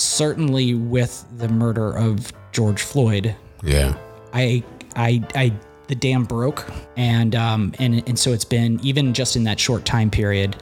certainly 0.00 0.74
with 0.74 1.24
the 1.36 1.48
murder 1.48 1.96
of 1.96 2.32
George 2.52 2.82
Floyd, 2.82 3.34
Yeah. 3.62 3.96
I, 4.32 4.62
I, 4.96 5.22
I, 5.34 5.52
the 5.88 5.94
dam 5.96 6.24
broke, 6.24 6.64
and 6.96 7.34
um, 7.34 7.74
and 7.80 8.08
and 8.08 8.16
so 8.16 8.32
it's 8.32 8.44
been 8.44 8.78
even 8.82 9.12
just 9.12 9.34
in 9.34 9.42
that 9.44 9.58
short 9.58 9.84
time 9.84 10.08
period, 10.08 10.56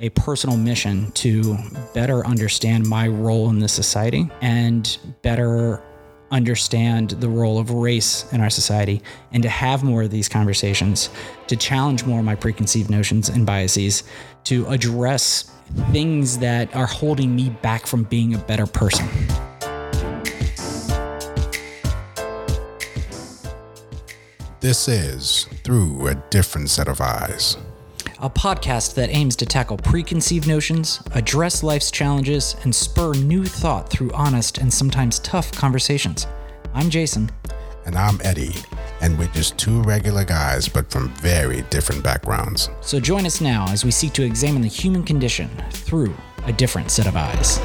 a 0.00 0.10
personal 0.10 0.58
mission 0.58 1.10
to 1.12 1.56
better 1.94 2.26
understand 2.26 2.86
my 2.86 3.08
role 3.08 3.48
in 3.48 3.58
this 3.58 3.72
society 3.72 4.30
and 4.42 4.98
better 5.22 5.82
understand 6.30 7.10
the 7.10 7.28
role 7.28 7.58
of 7.58 7.70
race 7.70 8.30
in 8.32 8.40
our 8.40 8.50
society 8.50 9.00
and 9.32 9.42
to 9.42 9.48
have 9.48 9.84
more 9.84 10.02
of 10.02 10.10
these 10.10 10.28
conversations 10.28 11.08
to 11.46 11.56
challenge 11.56 12.04
more 12.04 12.18
of 12.18 12.24
my 12.24 12.34
preconceived 12.34 12.90
notions 12.90 13.28
and 13.28 13.46
biases 13.46 14.02
to 14.44 14.66
address 14.66 15.52
things 15.92 16.38
that 16.38 16.74
are 16.74 16.86
holding 16.86 17.34
me 17.34 17.50
back 17.62 17.86
from 17.86 18.04
being 18.04 18.34
a 18.34 18.38
better 18.38 18.66
person 18.66 19.08
This 24.60 24.88
is 24.88 25.44
Through 25.62 26.08
a 26.08 26.14
Different 26.30 26.70
Set 26.70 26.88
of 26.88 27.00
Eyes. 27.00 27.56
a 28.18 28.28
podcast 28.28 28.94
that 28.94 29.10
aims 29.10 29.36
to 29.36 29.46
tackle 29.46 29.76
preconceived 29.76 30.48
notions, 30.48 31.00
address 31.14 31.62
life's 31.62 31.90
challenges, 31.90 32.56
and 32.64 32.74
spur 32.74 33.12
new 33.14 33.44
thought 33.44 33.88
through 33.88 34.10
honest 34.12 34.58
and 34.58 34.72
sometimes 34.72 35.18
tough 35.20 35.52
conversations. 35.52 36.26
I'm 36.74 36.90
Jason. 36.90 37.30
And 37.84 37.94
I'm 37.94 38.18
Eddie, 38.24 38.54
and 39.00 39.18
we're 39.18 39.26
just 39.28 39.58
two 39.58 39.82
regular 39.82 40.24
guys, 40.24 40.68
but 40.68 40.90
from 40.90 41.08
very 41.14 41.62
different 41.70 42.02
backgrounds. 42.02 42.70
So 42.80 43.00
join 43.00 43.26
us 43.26 43.40
now 43.40 43.66
as 43.68 43.84
we 43.84 43.90
seek 43.90 44.12
to 44.14 44.22
examine 44.22 44.62
the 44.62 44.68
human 44.68 45.02
condition 45.02 45.48
through 45.70 46.14
a 46.44 46.52
different 46.52 46.90
set 46.90 47.06
of 47.06 47.16
eyes. 47.16 47.58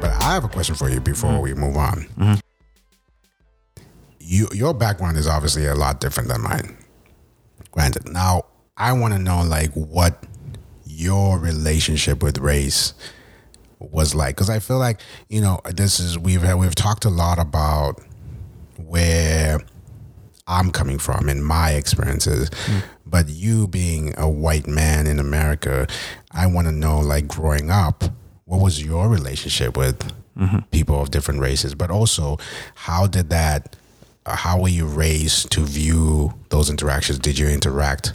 But 0.00 0.10
I 0.10 0.34
have 0.34 0.44
a 0.44 0.48
question 0.48 0.74
for 0.74 0.88
you 0.88 1.00
before 1.00 1.30
mm-hmm. 1.30 1.42
we 1.42 1.54
move 1.54 1.76
on. 1.76 2.06
Mm-hmm. 2.18 2.34
You, 4.18 4.48
your 4.52 4.72
background 4.72 5.18
is 5.18 5.26
obviously 5.26 5.66
a 5.66 5.74
lot 5.74 6.00
different 6.00 6.28
than 6.28 6.42
mine. 6.42 6.76
Granted. 7.70 8.08
Now, 8.08 8.42
I 8.76 8.92
want 8.92 9.14
to 9.14 9.18
know 9.18 9.42
like 9.42 9.72
what 9.74 10.24
your 10.84 11.38
relationship 11.38 12.22
with 12.22 12.38
race 12.38 12.94
was 13.78 14.14
like 14.14 14.36
because 14.36 14.50
I 14.50 14.60
feel 14.60 14.78
like 14.78 15.00
you 15.28 15.40
know 15.40 15.60
this 15.64 15.98
is 15.98 16.18
we've 16.18 16.42
had, 16.42 16.54
we've 16.54 16.74
talked 16.74 17.04
a 17.04 17.10
lot 17.10 17.38
about 17.38 18.00
where 18.76 19.58
I'm 20.46 20.70
coming 20.70 20.98
from 20.98 21.28
in 21.28 21.42
my 21.42 21.70
experiences, 21.72 22.50
but 23.06 23.28
you 23.28 23.68
being 23.68 24.14
a 24.18 24.28
white 24.28 24.66
man 24.66 25.06
in 25.06 25.18
America, 25.18 25.86
I 26.30 26.46
want 26.46 26.66
to 26.66 26.72
know 26.72 26.98
like 27.00 27.28
growing 27.28 27.70
up, 27.70 28.04
what 28.44 28.60
was 28.60 28.82
your 28.84 29.08
relationship 29.08 29.76
with 29.76 30.12
people 30.70 31.00
of 31.00 31.10
different 31.10 31.40
races, 31.40 31.74
but 31.74 31.90
also 31.90 32.38
how 32.74 33.06
did 33.06 33.30
that, 33.30 33.76
uh, 34.26 34.34
how 34.36 34.60
were 34.60 34.68
you 34.68 34.86
raised 34.86 35.50
to 35.52 35.60
view 35.60 36.34
those 36.48 36.68
interactions? 36.70 37.18
Did 37.18 37.38
you 37.38 37.48
interact? 37.48 38.12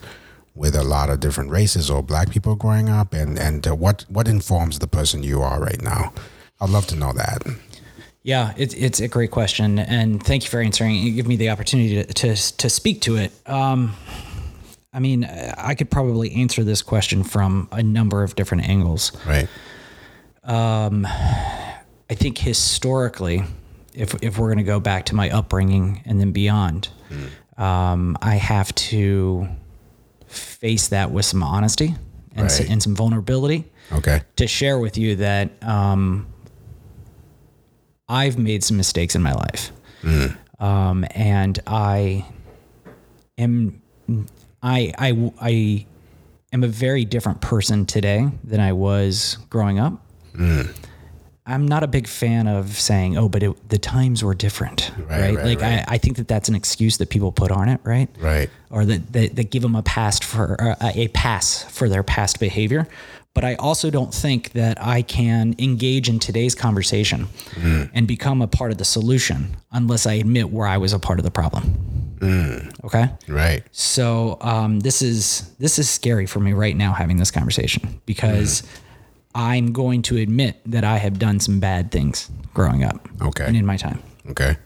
With 0.56 0.76
a 0.76 0.84
lot 0.84 1.12
of 1.12 1.20
different 1.20 1.52
races 1.52 1.88
or 1.92 2.02
black 2.02 2.32
people 2.32 2.56
growing 2.56 2.90
up, 2.90 3.14
and 3.14 3.38
and 3.38 3.68
uh, 3.68 3.76
what 3.76 4.06
what 4.10 4.28
informs 4.28 4.80
the 4.80 4.88
person 4.88 5.22
you 5.22 5.40
are 5.44 5.60
right 5.62 5.80
now? 5.84 6.12
I'd 6.60 6.72
love 6.72 6.88
to 6.88 6.96
know 6.96 7.14
that. 7.14 7.44
Yeah, 8.28 8.54
it's 8.58 8.74
it's 8.74 9.00
a 9.00 9.08
great 9.08 9.32
question, 9.32 9.80
and 9.80 10.22
thank 10.22 10.44
you 10.44 10.50
for 10.50 10.60
answering. 10.60 10.96
You 10.96 11.14
give 11.14 11.28
me 11.28 11.38
the 11.38 11.50
opportunity 11.50 12.04
to 12.04 12.14
to, 12.14 12.36
to 12.58 12.70
speak 12.70 13.00
to 13.04 13.16
it. 13.16 13.32
Um, 13.50 13.96
I 14.92 15.00
mean, 15.00 15.24
I 15.24 15.76
could 15.76 15.90
probably 15.90 16.34
answer 16.36 16.66
this 16.66 16.82
question 16.82 17.24
from 17.24 17.70
a 17.72 17.82
number 17.82 18.24
of 18.24 18.36
different 18.36 18.68
angles. 18.68 19.14
Right. 19.26 19.48
I 20.44 22.14
think 22.16 22.38
historically, 22.38 23.44
if 23.94 24.14
if 24.22 24.38
we're 24.38 24.48
going 24.48 24.58
to 24.66 24.72
go 24.74 24.80
back 24.82 25.06
to 25.06 25.16
my 25.16 25.30
upbringing 25.30 26.02
and 26.06 26.20
then 26.20 26.32
beyond, 26.34 26.90
um, 27.58 28.18
I 28.22 28.36
have 28.36 28.76
to 28.92 29.48
face 30.28 30.90
that 30.90 31.12
with 31.12 31.24
some 31.26 31.44
honesty 31.44 31.96
and, 32.36 32.46
s- 32.48 32.60
and 32.60 32.84
some 32.84 32.94
vulnerability 32.96 33.64
Okay. 33.92 34.22
to 34.36 34.48
share 34.48 34.78
with 34.80 34.98
you 34.98 35.16
that 35.18 35.52
um, 35.64 36.28
I've 38.10 38.38
made 38.38 38.64
some 38.64 38.78
mistakes 38.78 39.16
in 39.16 39.22
my 39.22 39.34
life, 39.34 39.72
um, 40.60 41.06
and 41.12 41.60
I 41.68 42.26
am 43.38 43.82
I 44.64 44.94
I 44.98 45.32
I 45.42 45.86
am 46.54 46.64
a 46.64 46.68
very 46.68 47.06
different 47.06 47.42
person 47.42 47.86
today 47.86 48.30
than 48.44 48.60
I 48.60 48.74
was 48.74 49.38
growing 49.50 49.80
up. 49.80 49.94
I'm 51.50 51.66
not 51.66 51.82
a 51.82 51.88
big 51.88 52.08
fan 52.08 52.46
of 52.48 52.78
saying, 52.78 53.18
"Oh, 53.18 53.30
but 53.30 53.42
it, 53.42 53.70
the 53.70 53.78
times 53.78 54.22
were 54.24 54.34
different," 54.36 54.92
right? 54.98 55.34
right, 55.34 55.46
like 55.46 55.62
right. 55.62 55.86
I, 55.88 55.96
I 55.96 55.98
think 55.98 56.18
that 56.18 56.28
that's 56.28 56.50
an 56.50 56.56
excuse 56.56 56.98
that 56.98 57.10
people 57.10 57.32
put 57.32 57.52
on 57.52 57.70
it, 57.70 57.80
right? 57.86 58.10
Right. 58.20 58.50
or 58.70 58.84
that, 58.84 59.14
that, 59.14 59.36
that 59.38 59.50
give 59.50 59.62
them 59.62 59.76
a 59.76 59.82
past 59.82 60.26
for 60.26 60.62
uh, 60.62 60.76
a 60.94 61.08
pass 61.10 61.64
for 61.64 61.88
their 61.88 62.04
past 62.04 62.42
behavior. 62.42 62.88
But 63.38 63.46
I 63.46 63.54
also 63.58 63.92
don't 63.92 64.12
think 64.12 64.54
that 64.54 64.82
I 64.84 65.04
can 65.04 65.54
engage 65.60 66.10
in 66.10 66.18
today's 66.18 66.56
conversation 66.56 67.28
mm. 67.52 67.88
and 67.94 68.08
become 68.08 68.42
a 68.42 68.48
part 68.48 68.72
of 68.72 68.80
the 68.80 68.84
solution 68.84 69.56
unless 69.72 70.08
I 70.08 70.14
admit 70.14 70.50
where 70.50 70.66
I 70.66 70.78
was 70.80 70.92
a 70.92 70.98
part 70.98 71.20
of 71.20 71.24
the 71.24 71.30
problem. 71.30 72.18
Mm. 72.18 72.84
Okay. 72.86 73.12
Right. 73.28 73.64
So 73.72 74.40
um, 74.42 74.80
this 74.80 75.04
is 75.04 75.52
this 75.60 75.78
is 75.78 75.88
scary 75.88 76.26
for 76.26 76.40
me 76.40 76.54
right 76.54 76.76
now 76.76 76.94
having 76.94 77.18
this 77.18 77.30
conversation 77.30 78.02
because 78.08 78.64
mm. 78.64 78.80
I'm 79.36 79.72
going 79.72 80.02
to 80.02 80.18
admit 80.18 80.60
that 80.66 80.84
I 80.84 80.98
have 80.98 81.20
done 81.20 81.40
some 81.40 81.60
bad 81.60 81.92
things 81.92 82.32
growing 82.56 82.84
up 82.84 83.08
Okay. 83.22 83.46
and 83.46 83.56
in 83.56 83.68
my 83.68 83.78
time. 83.78 84.02
Okay. 84.32 84.58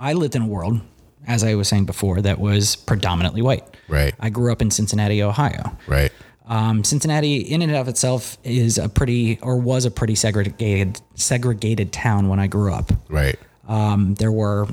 I 0.00 0.14
lived 0.14 0.34
in 0.34 0.42
a 0.42 0.48
world, 0.48 0.80
as 1.28 1.44
I 1.44 1.54
was 1.54 1.68
saying 1.68 1.84
before, 1.84 2.20
that 2.20 2.40
was 2.40 2.74
predominantly 2.74 3.42
white. 3.42 3.76
Right. 3.86 4.12
I 4.18 4.28
grew 4.28 4.50
up 4.50 4.60
in 4.60 4.72
Cincinnati, 4.72 5.22
Ohio. 5.22 5.78
Right. 5.86 6.10
Um, 6.46 6.82
Cincinnati, 6.84 7.36
in 7.38 7.62
and 7.62 7.74
of 7.74 7.88
itself, 7.88 8.36
is 8.44 8.76
a 8.78 8.88
pretty 8.88 9.38
or 9.42 9.56
was 9.58 9.84
a 9.84 9.90
pretty 9.90 10.14
segregated 10.14 11.00
segregated 11.14 11.92
town 11.92 12.28
when 12.28 12.40
I 12.40 12.46
grew 12.48 12.72
up. 12.72 12.90
Right. 13.08 13.38
Um, 13.68 14.14
there 14.14 14.32
were 14.32 14.66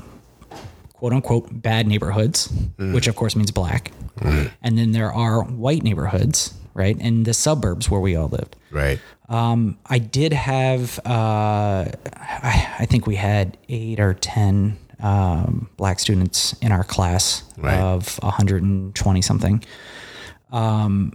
quote 0.94 1.12
unquote 1.12 1.62
bad 1.62 1.86
neighborhoods, 1.86 2.52
which 2.78 3.06
of 3.06 3.16
course 3.16 3.36
means 3.36 3.50
black, 3.50 3.92
and 4.20 4.76
then 4.76 4.92
there 4.92 5.12
are 5.12 5.42
white 5.44 5.82
neighborhoods, 5.82 6.52
right, 6.74 6.98
in 7.00 7.22
the 7.22 7.32
suburbs 7.32 7.88
where 7.90 8.00
we 8.00 8.16
all 8.16 8.28
lived. 8.28 8.56
Right. 8.70 8.98
Um, 9.28 9.78
I 9.86 9.98
did 10.00 10.32
have, 10.32 10.98
uh, 11.06 11.84
I, 12.16 12.74
I 12.80 12.86
think 12.86 13.06
we 13.06 13.14
had 13.14 13.56
eight 13.68 14.00
or 14.00 14.12
10 14.14 14.76
um, 15.00 15.70
black 15.76 16.00
students 16.00 16.52
in 16.60 16.72
our 16.72 16.82
class 16.82 17.44
Right. 17.56 17.78
of 17.78 18.18
120 18.24 19.22
something. 19.22 19.62
Um, 20.50 21.12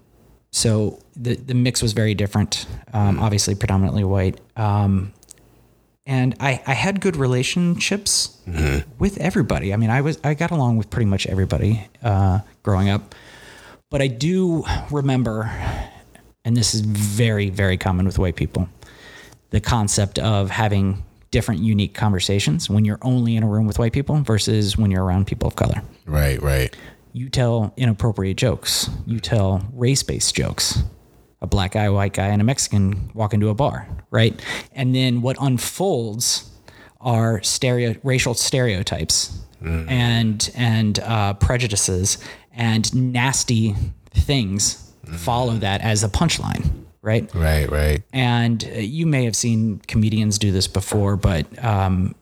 so 0.56 0.98
the, 1.18 1.36
the 1.36 1.54
mix 1.54 1.82
was 1.82 1.92
very 1.92 2.16
different, 2.16 2.66
um, 2.94 3.20
obviously 3.20 3.56
predominantly 3.56 4.06
white. 4.06 4.40
Um, 4.56 5.12
and 6.06 6.34
I, 6.40 6.62
I 6.66 6.74
had 6.74 7.02
good 7.02 7.18
relationships 7.18 8.38
with 8.98 9.18
everybody. 9.18 9.74
I 9.74 9.76
mean, 9.76 9.90
I 9.90 10.00
was, 10.00 10.18
I 10.24 10.34
got 10.34 10.52
along 10.52 10.78
with 10.78 10.90
pretty 10.90 11.08
much 11.08 11.28
everybody, 11.28 11.86
uh, 12.02 12.40
growing 12.64 12.88
up, 12.88 13.14
but 13.92 14.02
I 14.02 14.08
do 14.08 14.64
remember, 14.92 15.52
and 16.46 16.56
this 16.56 16.74
is 16.74 16.80
very, 16.82 17.50
very 17.50 17.78
common 17.78 18.06
with 18.06 18.18
white 18.18 18.38
people, 18.38 18.70
the 19.50 19.60
concept 19.60 20.20
of 20.20 20.52
having 20.52 21.04
different, 21.32 21.60
unique 21.60 21.94
conversations 21.94 22.70
when 22.70 22.86
you're 22.86 23.00
only 23.02 23.36
in 23.36 23.44
a 23.44 23.48
room 23.48 23.68
with 23.68 23.78
white 23.78 23.92
people 23.92 24.22
versus 24.22 24.78
when 24.78 24.90
you're 24.90 25.04
around 25.04 25.28
people 25.28 25.50
of 25.50 25.58
color. 25.58 25.82
Right. 26.06 26.42
Right. 26.42 26.74
You 27.16 27.30
tell 27.30 27.74
inappropriate 27.78 28.36
jokes, 28.36 28.90
you 29.06 29.22
tell 29.22 29.66
race 29.72 30.04
based 30.04 30.36
jokes. 30.36 30.84
A 31.40 31.48
black 31.48 31.72
guy, 31.72 31.86
a 31.86 31.94
white 31.94 32.12
guy, 32.12 32.28
and 32.28 32.42
a 32.42 32.44
Mexican 32.44 33.10
walk 33.14 33.34
into 33.34 33.48
a 33.48 33.54
bar, 33.54 33.88
right? 34.12 34.38
And 34.74 34.94
then 34.94 35.22
what 35.22 35.38
unfolds 35.40 36.50
are 37.00 37.42
stereo 37.42 37.96
racial 38.04 38.34
stereotypes 38.34 39.40
and 39.62 40.52
and 40.56 41.00
uh, 41.00 41.36
prejudices 41.36 42.18
and 42.52 42.94
nasty 42.94 43.76
things 44.12 44.92
follow 45.06 45.54
that 45.54 45.80
as 45.80 46.04
a 46.04 46.10
punchline, 46.10 46.70
right? 47.02 47.34
Right. 47.34 47.72
Right. 47.72 48.04
And 48.12 48.62
uh, 48.66 48.80
you 48.80 49.08
may 49.08 49.24
have 49.24 49.38
seen 49.38 49.80
comedians 49.88 50.38
do 50.38 50.52
this 50.52 50.68
before, 50.68 51.16
but 51.16 51.64
um, 51.64 52.14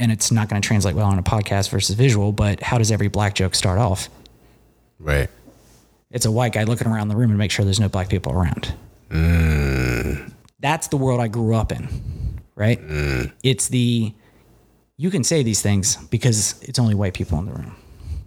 and 0.00 0.10
it's 0.10 0.32
not 0.32 0.48
going 0.48 0.60
to 0.60 0.66
translate 0.66 0.96
well 0.96 1.06
on 1.06 1.18
a 1.18 1.22
podcast 1.22 1.70
versus 1.70 1.94
visual. 1.94 2.32
But 2.32 2.62
how 2.62 2.78
does 2.78 2.90
every 2.90 3.08
black 3.08 3.34
joke 3.34 3.54
start 3.54 3.78
off? 3.78 4.08
Right. 4.98 5.28
It's 6.10 6.24
a 6.24 6.30
white 6.32 6.52
guy 6.52 6.64
looking 6.64 6.88
around 6.88 7.08
the 7.08 7.16
room 7.16 7.30
and 7.30 7.38
make 7.38 7.52
sure 7.52 7.64
there's 7.64 7.78
no 7.78 7.88
black 7.88 8.08
people 8.08 8.32
around. 8.32 8.74
Mm. 9.10 10.32
That's 10.58 10.88
the 10.88 10.96
world 10.96 11.20
I 11.20 11.28
grew 11.28 11.54
up 11.54 11.70
in, 11.70 11.88
right? 12.56 12.80
Mm. 12.80 13.32
It's 13.44 13.68
the 13.68 14.12
you 14.96 15.10
can 15.10 15.22
say 15.22 15.42
these 15.42 15.62
things 15.62 15.96
because 16.08 16.60
it's 16.62 16.78
only 16.78 16.94
white 16.94 17.14
people 17.14 17.38
in 17.38 17.46
the 17.46 17.52
room. 17.52 17.76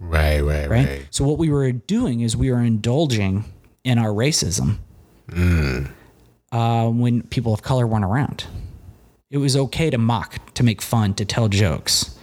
Right. 0.00 0.40
Right. 0.40 0.70
right? 0.70 0.86
Right. 0.86 1.06
So 1.10 1.24
what 1.24 1.38
we 1.38 1.50
were 1.50 1.72
doing 1.72 2.20
is 2.20 2.36
we 2.36 2.50
were 2.50 2.62
indulging 2.62 3.44
in 3.82 3.98
our 3.98 4.10
racism 4.10 4.78
mm. 5.28 5.90
uh, 6.52 6.88
when 6.88 7.22
people 7.22 7.52
of 7.52 7.62
color 7.62 7.86
weren't 7.86 8.04
around. 8.04 8.44
It 9.34 9.38
was 9.38 9.56
okay 9.56 9.90
to 9.90 9.98
mock, 9.98 10.54
to 10.54 10.62
make 10.62 10.80
fun, 10.80 11.12
to 11.14 11.24
tell 11.24 11.48
jokes, 11.48 12.16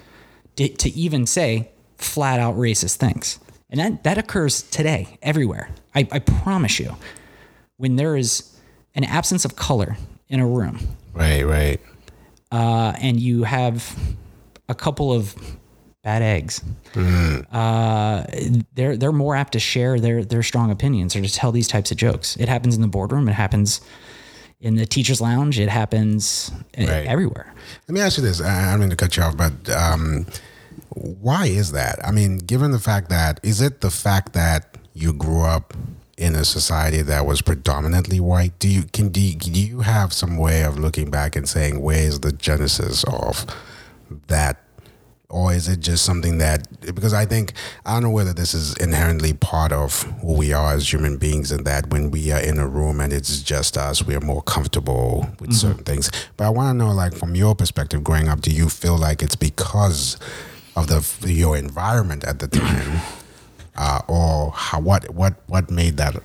to, 0.56 0.70
to 0.70 0.90
even 0.92 1.28
say 1.28 1.70
flat 1.98 2.40
out 2.40 2.56
racist 2.56 2.96
things. 2.96 3.38
And 3.70 3.82
that, 3.82 4.04
that 4.06 4.18
occurs 4.18 4.62
today 4.62 5.18
everywhere. 5.22 5.72
I, 5.94 6.08
I 6.10 6.20
promise 6.20 6.80
you. 6.80 6.96
When 7.76 7.98
there 7.98 8.16
is 8.16 8.58
an 8.96 9.04
absence 9.04 9.44
of 9.44 9.58
color 9.58 9.98
in 10.30 10.40
a 10.40 10.48
room 10.48 10.80
Right, 11.14 11.44
right. 11.44 11.82
uh, 12.50 12.94
and 13.02 13.20
you 13.20 13.44
have 13.44 13.94
a 14.70 14.74
couple 14.74 15.12
of 15.12 15.36
bad 16.04 16.22
eggs, 16.22 16.64
uh, 17.52 18.24
they're 18.74 18.96
they're 18.96 19.12
more 19.12 19.36
apt 19.36 19.52
to 19.52 19.60
share 19.60 20.00
their 20.00 20.24
their 20.24 20.44
strong 20.44 20.72
opinions 20.72 21.14
or 21.16 21.22
to 21.22 21.30
tell 21.30 21.52
these 21.52 21.68
types 21.68 21.92
of 21.92 21.98
jokes. 21.98 22.38
It 22.38 22.48
happens 22.48 22.76
in 22.76 22.82
the 22.82 22.88
boardroom. 22.88 23.28
It 23.28 23.34
happens 23.34 23.82
in 24.62 24.76
the 24.76 24.86
teachers' 24.86 25.20
lounge. 25.22 25.60
It 25.60 25.70
happens 25.70 26.52
e- 26.78 26.86
Right. 26.86 27.06
everywhere. 27.08 27.54
Let 27.88 27.94
me 27.96 28.02
ask 28.02 28.18
you 28.18 28.24
this. 28.24 28.42
I 28.42 28.68
I 28.68 28.72
don't 28.72 28.82
mean 28.82 28.90
to 28.92 28.96
cut 28.96 29.18
you 29.18 29.24
off, 29.24 29.36
but 29.38 29.54
um, 29.70 30.26
why 30.90 31.48
is 31.48 31.72
that? 31.72 32.00
I 32.06 32.12
mean, 32.12 32.38
given 32.38 32.72
the 32.72 32.80
fact 32.80 33.10
that, 33.10 33.40
is 33.44 33.62
it 33.62 33.82
the 33.82 33.90
fact 33.92 34.34
that 34.34 34.78
you 34.94 35.14
grew 35.14 35.42
up 35.44 35.74
in 36.18 36.36
a 36.36 36.46
society 36.46 37.02
that 37.02 37.26
was 37.26 37.42
predominantly 37.42 38.20
white? 38.20 38.58
Do 38.60 38.68
you 38.68 38.84
can 38.84 39.10
do 39.10 39.34
do 39.34 39.52
you 39.60 39.80
have 39.82 40.14
some 40.14 40.38
way 40.38 40.64
of 40.64 40.78
looking 40.78 41.10
back 41.10 41.36
and 41.36 41.48
saying 41.50 41.82
where 41.82 42.04
is 42.04 42.20
the 42.20 42.32
genesis 42.32 43.04
of 43.06 43.46
that? 44.28 44.58
Or 45.32 45.54
is 45.54 45.70
it 45.70 45.80
just 45.80 46.04
something 46.04 46.40
that 46.40 46.68
because 46.94 47.14
I 47.14 47.26
think 47.26 47.54
I 47.86 47.94
don't 47.94 48.04
know 48.04 48.10
whether 48.10 48.34
this 48.34 48.54
is 48.54 48.76
inherently 48.78 49.34
part 49.34 49.72
of 49.72 50.04
who 50.22 50.34
we 50.38 50.52
are 50.52 50.74
as 50.74 50.92
human 50.92 51.18
beings 51.18 51.52
and 51.52 51.66
that 51.66 51.90
when 51.90 52.12
we 52.12 52.32
are 52.32 52.40
in 52.40 52.60
a 52.60 52.68
room 52.68 53.00
and 53.00 53.14
it's 53.14 53.42
just 53.42 53.78
us, 53.78 54.04
we 54.04 54.14
are 54.14 54.20
more 54.22 54.42
comfortable 54.42 55.28
with 55.40 55.54
certain 55.54 55.86
things. 55.86 56.12
But 56.36 56.46
I 56.46 56.50
want 56.50 56.78
to 56.78 56.86
know, 56.86 56.92
like 56.92 57.16
from 57.16 57.34
your 57.36 57.56
perspective, 57.56 58.04
growing 58.04 58.28
up, 58.28 58.42
do 58.42 58.52
you 58.52 58.68
feel 58.70 58.98
like 58.98 59.22
it's 59.24 59.38
because 59.38 60.18
of 60.76 60.88
the 60.88 61.32
your 61.32 61.56
environment 61.58 62.24
at 62.26 62.40
the 62.40 62.48
time, 62.48 63.02
uh, 63.76 64.02
or 64.08 64.52
how, 64.52 64.82
what 64.82 65.10
what 65.14 65.36
what 65.48 65.72
made 65.72 65.98
that 65.98 66.16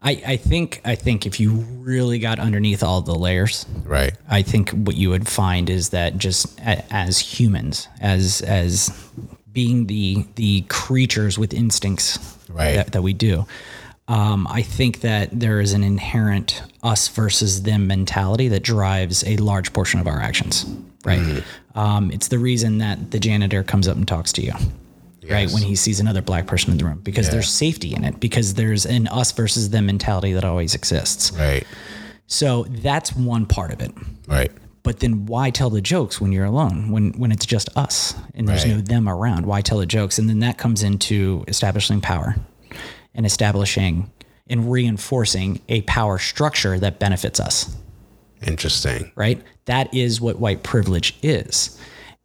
I, 0.00 0.22
I 0.26 0.36
think 0.36 0.80
I 0.84 0.94
think 0.94 1.26
if 1.26 1.40
you 1.40 1.50
really 1.52 2.18
got 2.20 2.38
underneath 2.38 2.82
all 2.84 3.00
the 3.00 3.14
layers, 3.14 3.66
right? 3.84 4.12
I 4.28 4.42
think 4.42 4.70
what 4.70 4.96
you 4.96 5.10
would 5.10 5.26
find 5.26 5.68
is 5.68 5.88
that 5.90 6.18
just 6.18 6.58
a, 6.60 6.84
as 6.94 7.18
humans, 7.18 7.88
as 8.00 8.40
as 8.42 8.90
being 9.52 9.86
the 9.88 10.24
the 10.36 10.62
creatures 10.68 11.38
with 11.38 11.52
instincts 11.52 12.18
Right. 12.48 12.76
that, 12.76 12.92
that 12.92 13.02
we 13.02 13.12
do, 13.12 13.46
um, 14.06 14.46
I 14.48 14.62
think 14.62 15.00
that 15.00 15.38
there 15.38 15.60
is 15.60 15.72
an 15.72 15.82
inherent 15.84 16.62
us 16.82 17.08
versus 17.08 17.62
them 17.62 17.86
mentality 17.88 18.48
that 18.48 18.62
drives 18.62 19.22
a 19.24 19.36
large 19.36 19.72
portion 19.72 20.00
of 20.00 20.06
our 20.06 20.20
actions. 20.20 20.64
Right. 21.04 21.42
Um, 21.74 22.10
it's 22.10 22.28
the 22.28 22.38
reason 22.38 22.78
that 22.78 23.10
the 23.10 23.18
janitor 23.20 23.62
comes 23.62 23.86
up 23.88 23.96
and 23.96 24.06
talks 24.08 24.32
to 24.34 24.42
you. 24.42 24.52
Right 25.30 25.50
when 25.50 25.62
he 25.62 25.76
sees 25.76 26.00
another 26.00 26.22
black 26.22 26.46
person 26.46 26.70
in 26.72 26.78
the 26.78 26.84
room, 26.84 27.00
because 27.02 27.26
Yeah. 27.26 27.32
there's 27.32 27.48
safety 27.50 27.94
in 27.94 28.04
it, 28.04 28.18
because 28.20 28.54
there's 28.54 28.86
an 28.86 29.06
us 29.08 29.32
versus 29.32 29.70
them 29.70 29.86
mentality 29.86 30.32
that 30.32 30.44
always 30.44 30.74
exists. 30.74 31.32
Right, 31.32 31.66
So 32.26 32.64
that's 32.68 33.14
one 33.14 33.46
part 33.46 33.72
of 33.72 33.80
it. 33.80 33.92
Right, 34.26 34.50
but 34.82 35.00
then 35.00 35.26
why 35.26 35.50
tell 35.50 35.70
the 35.70 35.80
jokes 35.80 36.20
when 36.20 36.32
you're 36.32 36.44
alone 36.46 36.90
when 36.90 37.12
when 37.12 37.32
it's 37.32 37.44
just 37.46 37.68
us 37.76 38.14
and 38.34 38.48
there's 38.48 38.64
no 38.66 38.80
them 38.80 39.08
around? 39.08 39.44
Why 39.46 39.60
tell 39.60 39.78
the 39.78 39.86
jokes? 39.86 40.18
And 40.18 40.28
then 40.28 40.40
that 40.40 40.56
comes 40.58 40.82
into 40.82 41.44
establishing 41.48 42.00
power 42.00 42.36
and 43.14 43.24
establishing 43.26 44.10
and 44.50 44.70
reinforcing 44.72 45.60
a 45.68 45.82
power 45.82 46.18
structure 46.18 46.78
that 46.78 46.98
benefits 46.98 47.38
us. 47.40 47.76
Interesting. 48.46 49.10
right? 49.16 49.42
That 49.66 49.92
is 49.92 50.20
what 50.20 50.38
white 50.38 50.62
privilege 50.62 51.16
is. 51.22 51.76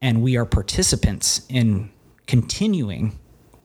And 0.01 0.21
we 0.21 0.37
are 0.37 0.45
participants 0.45 1.41
in 1.49 1.89
continuing 2.27 3.17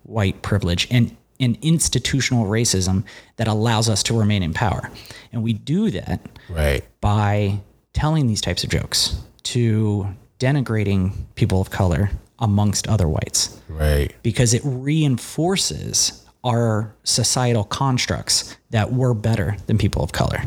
white 0.02 0.43
privilege 0.43 0.88
and 0.90 1.16
and 1.40 1.56
institutional 1.62 2.46
racism 2.46 3.05
that 3.37 3.49
allows 3.49 3.88
us 3.88 4.02
to 4.05 4.19
remain 4.19 4.43
in 4.43 4.52
power. 4.52 4.90
And 5.32 5.43
we 5.43 5.52
do 5.52 5.90
that 5.93 6.20
Right, 6.49 6.84
by 7.00 7.60
telling 7.93 8.26
these 8.26 8.40
types 8.40 8.64
of 8.64 8.70
jokes 8.70 9.20
to 9.44 10.08
denigrating 10.38 11.12
people 11.34 11.60
of 11.60 11.70
color 11.70 12.10
amongst 12.38 12.88
other 12.88 13.08
whites. 13.08 13.60
Right, 13.69 14.14
because 14.22 14.55
it 14.55 14.62
reinforces 14.64 16.25
our 16.44 16.94
societal 17.05 17.64
constructs 17.64 18.56
that 18.70 18.93
we're 18.93 19.14
better 19.14 19.56
than 19.66 19.78
people 19.78 20.02
of 20.02 20.12
color. 20.12 20.43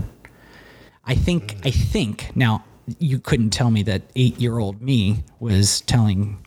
I 1.05 1.15
think 1.15 1.55
I 1.63 1.71
think 1.71 2.35
now 2.35 2.63
you 2.99 3.19
couldn't 3.19 3.51
tell 3.51 3.71
me 3.71 3.83
that 3.83 4.13
8-year-old 4.15 4.81
me 4.81 5.23
was 5.39 5.81
telling 5.81 6.40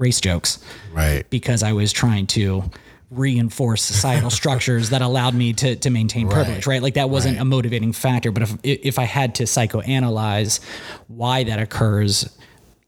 race 0.00 0.20
jokes 0.20 0.58
right. 0.92 1.28
because 1.30 1.62
I 1.62 1.72
was 1.74 1.92
trying 1.92 2.26
to 2.28 2.64
reinforce 3.10 3.82
societal 3.82 4.30
structures 4.40 4.90
that 4.90 5.02
allowed 5.02 5.34
me 5.34 5.52
to 5.52 5.76
to 5.76 5.90
maintain 5.90 6.28
privilege, 6.28 6.66
right? 6.66 6.82
Like 6.82 6.94
that 6.94 7.10
wasn't 7.10 7.36
Right. 7.36 7.42
a 7.42 7.44
motivating 7.44 7.92
factor. 7.92 8.32
But 8.32 8.42
if 8.44 8.56
if 8.62 8.98
I 8.98 9.04
had 9.04 9.34
to 9.36 9.44
psychoanalyze 9.44 10.60
why 11.08 11.44
that 11.44 11.58
occurs, 11.60 12.36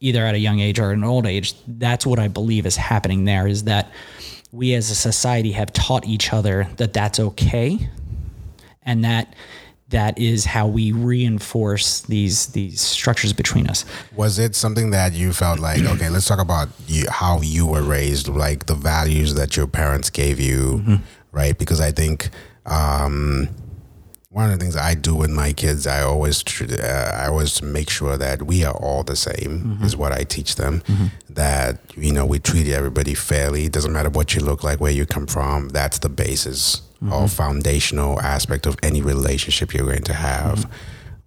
either 0.01 0.25
at 0.25 0.35
a 0.35 0.39
young 0.39 0.61
age 0.61 0.79
or 0.81 0.91
an 0.93 1.05
old 1.05 1.27
age, 1.27 1.55
that's 1.69 2.07
what 2.07 2.19
I 2.19 2.29
believe 2.29 2.67
is 2.67 2.77
happening 2.77 3.25
there. 3.25 3.47
Is 3.47 3.65
that 3.65 3.93
we 4.53 4.75
as 4.75 4.91
a 4.91 4.95
society 4.95 5.53
have 5.53 5.73
taught 5.73 6.07
each 6.07 6.33
other 6.33 6.69
that 6.77 6.93
that's 6.93 7.19
okay, 7.21 7.89
and 8.85 9.05
that 9.05 9.35
that 9.93 10.19
is 10.19 10.45
how 10.45 10.67
we 10.67 10.93
reinforce 10.93 12.01
these 12.03 12.49
these 12.49 12.81
structures 12.81 13.33
between 13.33 13.67
us. 13.69 13.85
Was 14.17 14.39
it 14.39 14.55
something 14.55 14.91
that 14.91 15.13
you 15.13 15.33
felt 15.33 15.59
like, 15.61 15.83
okay, 15.83 16.11
let's 16.11 16.27
talk 16.27 16.41
about 16.41 16.69
you, 16.89 17.05
how 17.11 17.41
you 17.41 17.65
were 17.67 17.83
raised, 17.83 18.27
like 18.29 18.67
the 18.67 18.75
values 18.75 19.35
that 19.35 19.57
your 19.57 19.67
parents 19.69 20.11
gave 20.11 20.41
you, 20.41 21.01
right? 21.31 21.57
Because 21.57 21.81
I 21.81 21.93
think 21.93 22.31
um, 22.67 23.49
one 24.31 24.47
of 24.51 24.59
the 24.59 24.65
things 24.65 24.77
I 24.77 24.95
do 24.95 25.15
with 25.15 25.31
my 25.31 25.53
kids, 25.53 25.87
I 25.87 26.01
always, 26.03 26.43
tr- 26.43 26.65
uh, 26.65 27.11
I 27.23 27.27
always 27.29 27.63
make 27.63 27.91
sure 27.91 28.17
that 28.17 28.43
we 28.45 28.65
are 28.65 28.75
all 28.75 29.03
the 29.03 29.17
same, 29.17 29.79
is 29.83 29.95
what 29.97 30.13
I 30.13 30.25
teach 30.25 30.57
them. 30.57 30.83
That 31.29 31.79
you 31.97 32.13
know 32.13 32.25
we 32.27 32.39
treat 32.39 32.67
everybody 32.69 33.15
fairly. 33.15 33.65
It 33.67 33.73
doesn't 33.73 33.93
matter 33.93 34.11
what 34.11 34.35
you 34.35 34.41
look 34.41 34.65
like, 34.65 34.81
where 34.81 34.93
you 34.93 35.07
come 35.07 35.27
from. 35.27 35.69
That's 35.71 35.99
the 35.99 36.09
basis 36.09 36.83
or 37.11 37.23
mm-hmm. 37.23 37.27
foundational 37.27 38.21
aspect 38.21 38.67
of 38.67 38.77
any 38.83 39.01
relationship 39.03 39.75
you're 39.75 39.87
going 39.87 40.03
to 40.05 40.15
have 40.15 40.61
mm-hmm. 40.61 40.73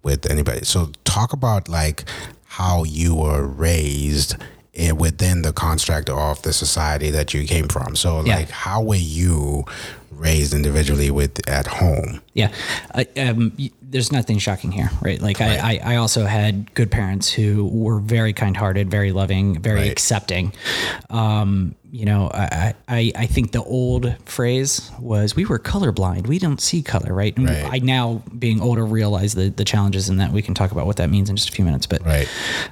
with 0.02 0.30
anybody. 0.30 0.64
So 0.64 0.90
talk 1.04 1.32
about 1.32 1.68
like 1.68 2.04
how 2.44 2.84
you 2.84 3.14
were 3.14 3.46
raised 3.46 4.36
within 4.94 5.42
the 5.42 5.52
construct 5.52 6.10
of 6.10 6.42
the 6.42 6.52
society 6.52 7.10
that 7.10 7.32
you 7.34 7.46
came 7.46 7.68
from. 7.68 7.96
So 7.96 8.22
Yeah. 8.24 8.36
like 8.36 8.50
how 8.50 8.82
were 8.82 8.94
you 8.96 9.64
raised 10.16 10.54
individually 10.54 11.10
with 11.10 11.46
at 11.48 11.66
home? 11.66 12.20
Yeah, 12.34 12.52
uh, 12.94 13.04
um, 13.16 13.56
there's 13.82 14.10
nothing 14.12 14.38
shocking 14.38 14.72
here, 14.72 14.90
right? 15.00 15.20
Like 15.20 15.40
I, 15.40 15.56
I, 15.82 15.94
I 15.94 15.96
also 15.96 16.24
had 16.26 16.72
good 16.74 16.90
parents 16.90 17.30
who 17.30 17.66
were 17.68 17.98
very 18.00 18.32
kind-hearted, 18.32 18.90
very 18.90 19.12
loving, 19.12 19.60
very 19.60 19.80
Right. 19.80 19.90
accepting. 19.92 20.52
Um, 21.08 21.74
you 21.92 22.04
know, 22.04 22.30
I, 22.34 22.74
I, 22.88 23.12
I 23.16 23.26
think 23.26 23.52
the 23.52 23.62
old 23.62 24.14
phrase 24.26 24.90
was 25.00 25.34
we 25.36 25.44
were 25.46 25.58
colorblind. 25.58 26.26
We 26.26 26.38
don't 26.38 26.60
see 26.60 26.82
color, 26.82 27.14
right? 27.14 27.34
And 27.38 27.46
Right. 27.48 27.64
I 27.72 27.78
now, 27.78 28.22
being 28.38 28.60
older, 28.60 28.84
realize 28.84 29.34
the 29.34 29.48
the 29.50 29.64
challenges 29.64 30.08
in 30.10 30.16
that. 30.18 30.32
We 30.32 30.42
can 30.42 30.52
talk 30.52 30.72
about 30.72 30.86
what 30.86 30.96
that 30.96 31.08
means 31.08 31.30
in 31.30 31.36
just 31.36 31.48
a 31.48 31.52
few 31.52 31.64
minutes. 31.64 31.86
But 31.86 32.04
Right. 32.04 32.28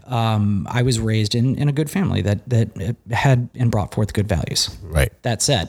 um, 0.06 0.66
I 0.70 0.82
was 0.82 0.98
raised 1.00 1.34
in, 1.34 1.54
in 1.56 1.68
a 1.68 1.72
good 1.72 1.88
family 1.90 2.20
that 2.22 2.46
that 2.50 2.96
had 3.12 3.48
and 3.54 3.70
brought 3.70 3.94
forth 3.94 4.12
good 4.12 4.28
values. 4.28 4.68
Right. 4.82 5.12
That 5.22 5.40
said, 5.40 5.68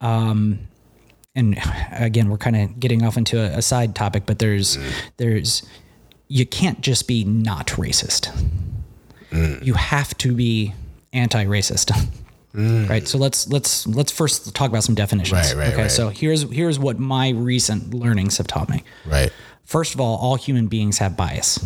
um, 0.00 0.58
and 1.38 1.56
again, 1.92 2.28
we're 2.28 2.36
kind 2.36 2.56
of 2.56 2.80
getting 2.80 3.04
off 3.04 3.16
into 3.16 3.38
a, 3.38 3.58
a 3.58 3.62
side 3.62 3.94
topic, 3.94 4.24
but 4.26 4.40
there's 4.40 4.76
mm. 4.76 4.92
there's 5.18 5.62
you 6.26 6.44
can't 6.44 6.80
just 6.80 7.06
be 7.06 7.24
not 7.24 7.68
racist. 7.68 8.28
Mm. 9.30 9.64
You 9.64 9.74
have 9.74 10.16
to 10.18 10.34
be 10.34 10.74
anti-racist. 11.12 11.92
Mm. 12.54 12.88
Right. 12.88 13.06
So 13.06 13.18
let's 13.18 13.46
let's 13.48 13.86
let's 13.86 14.10
first 14.10 14.54
talk 14.54 14.68
about 14.68 14.82
some 14.82 14.94
definitions. 14.94 15.54
Right, 15.54 15.54
right, 15.54 15.72
okay. 15.72 15.82
right. 15.82 15.90
So 15.90 16.08
here's 16.08 16.42
here's 16.50 16.78
what 16.78 16.98
my 16.98 17.30
recent 17.30 17.94
learnings 17.94 18.38
have 18.38 18.46
taught 18.46 18.68
me. 18.68 18.82
Right. 19.06 19.30
First 19.64 19.94
of 19.94 20.00
all, 20.00 20.16
all 20.16 20.34
human 20.36 20.66
beings 20.66 20.98
have 20.98 21.16
bias. 21.16 21.64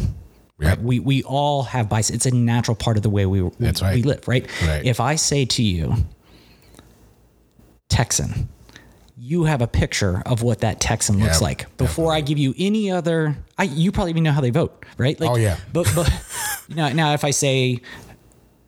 Right? 0.58 0.80
We 0.80 1.00
we 1.00 1.22
all 1.22 1.62
have 1.62 1.88
bias. 1.88 2.10
It's 2.10 2.26
a 2.26 2.30
natural 2.34 2.74
part 2.74 2.96
of 2.96 3.02
the 3.02 3.10
way 3.10 3.26
we 3.26 3.48
That's 3.58 3.80
we, 3.80 3.86
right. 3.86 3.94
we 3.96 4.02
live, 4.02 4.28
right? 4.28 4.46
Right. 4.66 4.84
If 4.84 5.00
I 5.00 5.16
say 5.16 5.44
to 5.44 5.62
you, 5.62 5.94
Texan, 7.88 8.48
you 9.24 9.44
have 9.44 9.62
a 9.62 9.68
picture 9.68 10.20
of 10.26 10.42
what 10.42 10.58
that 10.62 10.80
Texan 10.80 11.20
looks 11.20 11.40
Yeah, 11.40 11.46
like. 11.46 11.76
Before 11.76 12.12
I 12.12 12.20
give 12.22 12.38
you 12.38 12.54
any 12.58 12.90
other, 12.90 13.36
I 13.56 13.64
you 13.64 13.92
probably 13.92 14.10
even 14.10 14.24
know 14.24 14.32
how 14.32 14.40
they 14.40 14.50
vote, 14.50 14.84
right? 14.98 15.18
Like, 15.20 15.30
Oh, 15.30 15.36
yeah. 15.36 15.58
But 15.72 15.88
but 15.94 16.12
now 16.68 16.88
now 16.88 17.14
if 17.14 17.22
I 17.24 17.30
say 17.30 17.80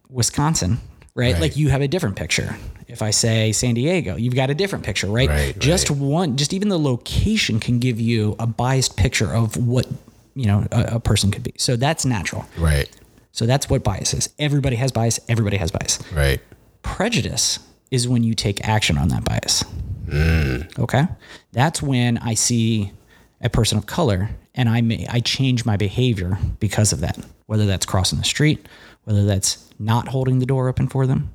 Wisconsin, 0.08 0.78
right? 1.16 1.32
Right. 1.32 1.40
Like 1.40 1.56
you 1.56 1.70
have 1.70 1.80
a 1.82 1.88
different 1.88 2.14
picture. 2.14 2.56
If 2.86 3.02
I 3.02 3.10
say 3.10 3.50
San 3.50 3.74
Diego, 3.74 4.14
you've 4.14 4.36
got 4.36 4.50
a 4.50 4.54
different 4.54 4.84
picture, 4.84 5.08
right? 5.08 5.28
Right, 5.28 5.58
just 5.58 5.90
right. 5.90 5.98
one, 5.98 6.36
just 6.36 6.52
even 6.52 6.68
the 6.68 6.78
location 6.78 7.58
can 7.58 7.80
give 7.80 7.98
you 7.98 8.36
a 8.38 8.46
biased 8.46 8.96
picture 8.96 9.34
of 9.34 9.56
what 9.56 9.88
you 10.36 10.46
know 10.46 10.68
a, 10.70 10.96
a 10.96 11.00
person 11.00 11.32
could 11.32 11.42
be. 11.42 11.54
So 11.56 11.74
that's 11.74 12.04
natural. 12.04 12.44
Right. 12.56 12.88
So 13.32 13.46
that's 13.46 13.68
what 13.68 13.82
bias 13.82 14.14
is. 14.14 14.28
Everybody 14.38 14.76
has 14.76 14.92
bias. 14.92 15.18
Everybody 15.28 15.56
has 15.56 15.72
bias. 15.72 15.98
Right. 16.12 16.40
Prejudice 16.82 17.58
is 17.90 18.06
when 18.06 18.22
you 18.22 18.34
take 18.34 18.64
action 18.68 18.96
on 18.96 19.08
that 19.08 19.24
bias. 19.24 19.64
Mm. 20.06 20.78
Okay, 20.78 21.06
that's 21.52 21.82
when 21.82 22.18
I 22.18 22.34
see 22.34 22.92
a 23.40 23.48
person 23.48 23.78
of 23.78 23.86
color 23.86 24.30
and 24.54 24.68
I 24.68 24.80
may 24.80 25.06
I 25.08 25.20
change 25.20 25.64
my 25.64 25.76
behavior 25.76 26.38
because 26.60 26.92
of 26.92 27.00
that. 27.00 27.18
Whether 27.46 27.66
that's 27.66 27.84
crossing 27.84 28.18
the 28.18 28.24
street, 28.24 28.66
whether 29.04 29.24
that's 29.24 29.72
not 29.78 30.08
holding 30.08 30.38
the 30.38 30.46
door 30.46 30.68
open 30.68 30.88
for 30.88 31.06
them, 31.06 31.34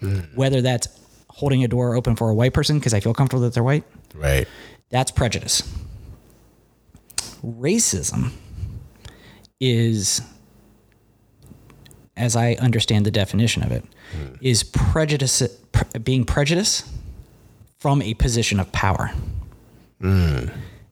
mm. 0.00 0.34
whether 0.34 0.62
that's 0.62 0.88
holding 1.28 1.64
a 1.64 1.68
door 1.68 1.94
open 1.94 2.16
for 2.16 2.30
a 2.30 2.34
white 2.34 2.52
person 2.54 2.78
because 2.78 2.94
I 2.94 3.00
feel 3.00 3.14
comfortable 3.14 3.42
that 3.42 3.54
they're 3.54 3.62
white. 3.62 3.84
Right. 4.14 4.48
That's 4.90 5.10
prejudice. 5.10 5.62
Racism 7.44 8.32
is, 9.60 10.20
as 12.16 12.36
I 12.36 12.54
understand 12.54 13.06
the 13.06 13.10
definition 13.10 13.62
of 13.62 13.72
it, 13.72 13.84
mm. 14.16 14.38
is 14.40 14.62
prejudice 14.62 15.42
pre- 15.72 16.00
being 16.00 16.24
prejudice 16.24 16.90
from 17.80 18.00
a 18.02 18.14
position 18.14 18.60
of 18.60 18.70
power. 18.72 19.10
Hmm. 20.00 20.44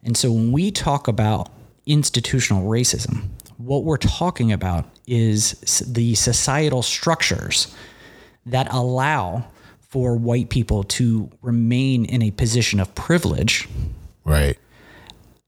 And 0.02 0.16
so 0.16 0.32
when 0.32 0.50
we 0.52 0.70
talk 0.70 1.06
about 1.06 1.50
institutional 1.86 2.68
racism, 2.68 3.28
what 3.58 3.84
we're 3.84 3.98
talking 3.98 4.52
about 4.52 4.86
is 5.06 5.52
the 5.86 6.14
societal 6.14 6.82
structures 6.82 7.74
that 8.46 8.72
allow 8.72 9.44
for 9.80 10.16
white 10.16 10.48
people 10.48 10.82
to 10.84 11.30
remain 11.42 12.04
in 12.06 12.22
a 12.22 12.30
position 12.30 12.80
of 12.80 12.94
privilege 12.94 13.68
Right. 14.24 14.58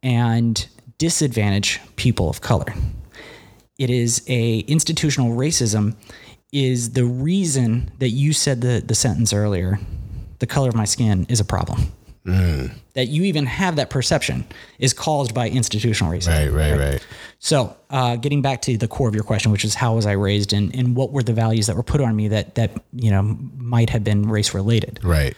and 0.02 0.66
disadvantage 0.98 1.80
people 1.96 2.28
of 2.28 2.40
color. 2.40 2.74
It 3.78 3.88
is 3.90 4.22
a 4.26 4.58
institutional 4.60 5.36
racism 5.36 5.94
is 6.52 6.90
the 6.90 7.04
reason 7.04 7.90
that 7.98 8.10
you 8.10 8.32
said 8.32 8.60
the, 8.60 8.82
the 8.84 8.94
sentence 8.94 9.32
earlier, 9.32 9.78
the 10.40 10.46
color 10.46 10.68
of 10.68 10.74
my 10.74 10.84
skin 10.84 11.26
is 11.28 11.40
a 11.40 11.44
problem. 11.44 11.92
That 12.94 13.08
you 13.08 13.22
even 13.24 13.46
have 13.46 13.76
that 13.76 13.90
perception 13.90 14.44
is 14.78 14.92
caused 14.92 15.34
by 15.34 15.48
institutional 15.48 16.12
racism. 16.12 16.52
Right. 16.52 16.70
Right. 16.70 16.78
Right. 16.92 17.06
So, 17.38 17.74
uh, 17.88 18.16
getting 18.16 18.42
back 18.42 18.62
to 18.62 18.76
the 18.76 18.86
core 18.86 19.08
of 19.08 19.14
your 19.14 19.24
question, 19.24 19.50
which 19.50 19.64
is 19.64 19.74
how 19.74 19.94
was 19.94 20.06
I 20.06 20.12
raised, 20.12 20.52
and, 20.52 20.74
and 20.74 20.94
what 20.94 21.12
were 21.12 21.22
the 21.22 21.32
values 21.32 21.66
that 21.66 21.76
were 21.76 21.82
put 21.82 22.00
on 22.00 22.14
me 22.14 22.28
that 22.28 22.56
that 22.56 22.72
you 22.92 23.10
know 23.10 23.22
might 23.56 23.90
have 23.90 24.04
been 24.04 24.28
race 24.28 24.54
related. 24.54 25.00
Right. 25.02 25.34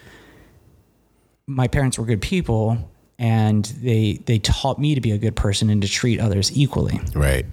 My 1.47 1.69
parents 1.69 1.99
were 1.99 2.05
good 2.05 2.21
people, 2.21 2.79
and 3.19 3.65
they 3.65 4.21
they 4.27 4.39
taught 4.39 4.79
me 4.79 4.95
to 4.95 5.01
be 5.01 5.13
a 5.13 5.19
good 5.19 5.37
person 5.37 5.71
and 5.71 5.81
to 5.83 5.89
treat 5.89 6.19
others 6.19 6.57
equally. 6.57 7.01
Right. 7.15 7.47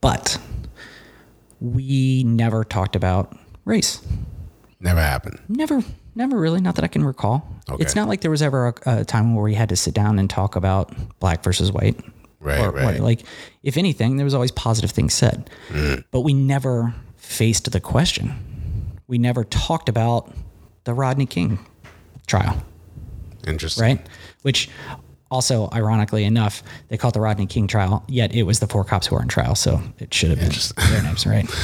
But 0.00 0.38
we 1.60 2.24
never 2.24 2.62
talked 2.62 2.94
about 2.94 3.36
race. 3.64 4.00
Never 4.80 5.00
happened. 5.00 5.40
Never, 5.48 5.82
never 6.16 6.38
really. 6.38 6.60
Not 6.60 6.74
that 6.76 6.84
I 6.84 6.88
can 6.88 7.04
recall. 7.04 7.46
Okay. 7.68 7.82
It's 7.82 7.94
not 7.94 8.08
like 8.08 8.20
there 8.22 8.30
was 8.30 8.42
ever 8.42 8.68
a, 8.68 9.00
a 9.00 9.04
time 9.04 9.34
where 9.34 9.44
we 9.44 9.54
had 9.54 9.68
to 9.68 9.76
sit 9.76 9.94
down 9.94 10.18
and 10.18 10.28
talk 10.28 10.56
about 10.56 10.92
black 11.20 11.42
versus 11.42 11.70
white. 11.70 11.98
Right. 12.40 12.60
or 12.60 12.70
right. 12.70 13.00
Like, 13.00 13.22
if 13.62 13.76
anything, 13.76 14.16
there 14.16 14.24
was 14.24 14.34
always 14.34 14.52
positive 14.52 14.90
things 14.90 15.14
said, 15.14 15.50
mm. 15.68 16.04
but 16.12 16.20
we 16.20 16.32
never 16.32 16.94
faced 17.16 17.70
the 17.72 17.80
question. 17.80 18.34
We 19.08 19.18
never 19.18 19.42
talked 19.42 19.88
about 19.88 20.32
the 20.84 20.94
Rodney 20.94 21.26
King 21.26 21.58
trial, 22.26 22.62
Interesting. 23.46 23.82
right? 23.82 24.06
Which 24.42 24.68
also, 25.30 25.68
ironically 25.72 26.24
enough, 26.24 26.62
they 26.88 26.96
call 26.96 27.08
it 27.08 27.14
the 27.14 27.20
Rodney 27.20 27.46
King 27.46 27.66
trial, 27.66 28.04
yet 28.08 28.34
it 28.34 28.44
was 28.44 28.60
the 28.60 28.66
four 28.68 28.84
cops 28.84 29.08
who 29.08 29.16
were 29.16 29.22
in 29.22 29.28
trial, 29.28 29.56
so 29.56 29.80
it 29.98 30.14
should 30.14 30.30
have 30.30 30.38
been 30.38 30.52
their 30.90 31.02
names, 31.02 31.26
right? 31.26 31.48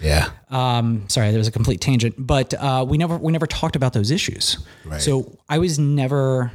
Yeah. 0.00 0.30
Um, 0.50 1.08
sorry, 1.08 1.30
there 1.30 1.38
was 1.38 1.48
a 1.48 1.52
complete 1.52 1.80
tangent, 1.80 2.14
but 2.16 2.54
uh, 2.54 2.86
we 2.88 2.98
never 2.98 3.18
we 3.18 3.32
never 3.32 3.48
talked 3.48 3.74
about 3.74 3.94
those 3.94 4.12
issues. 4.12 4.64
Right. 4.84 5.00
So 5.00 5.36
I 5.48 5.58
was 5.58 5.76
never 5.76 6.52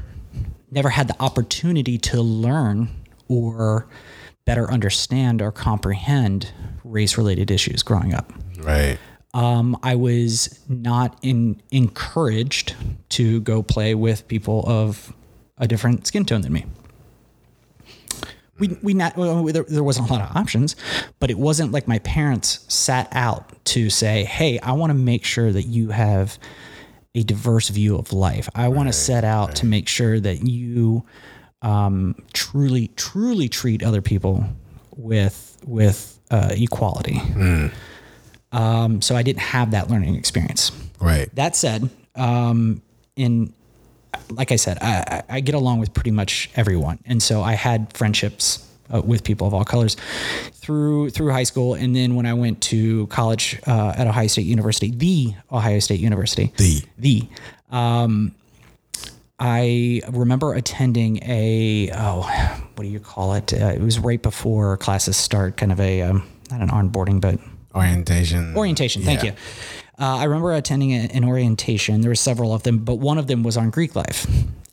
never 0.71 0.89
had 0.89 1.09
the 1.09 1.21
opportunity 1.21 1.97
to 1.97 2.21
learn 2.21 2.87
or 3.27 3.89
better 4.45 4.71
understand 4.71 5.41
or 5.41 5.51
comprehend 5.51 6.53
race 6.85 7.17
related 7.17 7.51
issues 7.51 7.83
growing 7.83 8.13
up. 8.13 8.31
Right. 8.59 8.97
Um, 9.33 9.77
I 9.83 9.95
was 9.95 10.59
not 10.69 11.17
in, 11.21 11.61
encouraged 11.71 12.75
to 13.09 13.41
go 13.41 13.63
play 13.63 13.95
with 13.95 14.27
people 14.27 14.63
of 14.67 15.13
a 15.63 15.67
different 15.67 16.05
skin 16.05 16.25
tone 16.25 16.41
than 16.41 16.51
me. 16.51 16.65
We, 18.59 18.77
we 18.83 18.93
not 18.93 19.17
well, 19.17 19.43
there, 19.45 19.63
there 19.63 19.83
wasn't 19.83 20.09
a 20.09 20.13
lot 20.13 20.29
of 20.29 20.35
options, 20.37 20.75
but 21.19 21.31
it 21.31 21.39
wasn't 21.39 21.71
like 21.71 21.87
my 21.87 21.99
parents 21.99 22.65
sat 22.71 23.07
out 23.11 23.51
to 23.65 23.89
say, 23.89 24.25
"Hey, 24.25 24.59
I 24.59 24.73
want 24.73 24.91
to 24.91 24.93
make 24.93 25.25
sure 25.25 25.51
that 25.51 25.63
you 25.63 25.89
have 25.89 26.37
a 27.15 27.23
diverse 27.23 27.69
view 27.69 27.97
of 27.97 28.13
life. 28.13 28.47
I 28.53 28.67
want 28.67 28.89
to 28.89 28.93
set 28.93 29.23
out 29.23 29.55
to 29.57 29.65
make 29.65 29.87
sure 29.87 30.19
that 30.19 30.47
you 30.47 31.03
um, 31.61 32.15
truly, 32.33 32.89
truly 32.95 33.49
treat 33.49 33.81
other 33.81 34.01
people 34.01 34.45
with 34.95 35.57
with 35.65 36.19
uh, 36.29 36.49
equality." 36.51 37.19
Um, 38.51 39.01
so 39.01 39.15
I 39.15 39.23
didn't 39.23 39.41
have 39.41 39.71
that 39.71 39.89
learning 39.89 40.13
experience. 40.13 40.71
Right. 40.99 41.33
That 41.35 41.55
said, 41.55 41.89
um, 42.15 42.83
in 43.15 43.51
like 44.29 44.51
I 44.51 44.55
said, 44.57 44.77
I, 44.81 45.23
I 45.29 45.39
get 45.39 45.55
along 45.55 45.79
with 45.79 45.93
pretty 45.93 46.11
much 46.11 46.49
everyone, 46.55 46.99
and 47.05 47.21
so 47.21 47.41
I 47.41 47.53
had 47.53 47.91
friendships 47.95 48.67
uh, 48.93 49.01
with 49.01 49.23
people 49.23 49.47
of 49.47 49.53
all 49.53 49.63
colors 49.65 49.95
through 50.53 51.09
through 51.11 51.31
high 51.31 51.43
school, 51.43 51.73
and 51.73 51.95
then 51.95 52.15
when 52.15 52.25
I 52.25 52.33
went 52.33 52.61
to 52.63 53.07
college 53.07 53.59
uh, 53.67 53.93
at 53.97 54.07
Ohio 54.07 54.27
State 54.27 54.45
University, 54.45 54.91
the 54.91 55.33
Ohio 55.51 55.79
State 55.79 55.99
University, 55.99 56.51
The. 56.57 56.81
the. 56.97 57.23
Um, 57.71 58.35
I 59.39 60.01
remember 60.11 60.53
attending 60.53 61.17
a 61.23 61.89
oh, 61.93 62.21
what 62.75 62.83
do 62.83 62.89
you 62.89 62.99
call 62.99 63.33
it? 63.33 63.51
Uh, 63.53 63.67
it 63.67 63.81
was 63.81 63.99
right 63.99 64.21
before 64.21 64.77
classes 64.77 65.17
start, 65.17 65.57
kind 65.57 65.71
of 65.71 65.79
a 65.79 66.03
um, 66.03 66.27
not 66.51 66.61
an 66.61 66.69
onboarding, 66.69 67.19
but 67.19 67.39
Orientation. 67.75 68.55
orientation. 68.55 69.01
Thank 69.01 69.23
Yeah. 69.23 69.31
you. 69.31 69.35
Uh, 69.99 70.17
I 70.17 70.23
remember 70.23 70.51
attending 70.53 70.91
a- 70.93 71.09
an 71.13 71.23
orientation. 71.23 72.01
There 72.01 72.09
were 72.09 72.15
several 72.15 72.53
of 72.53 72.63
them, 72.63 72.79
but 72.79 72.95
one 72.95 73.17
of 73.17 73.27
them 73.27 73.43
was 73.43 73.57
on 73.57 73.69
Greek 73.69 73.95
life. 73.95 74.25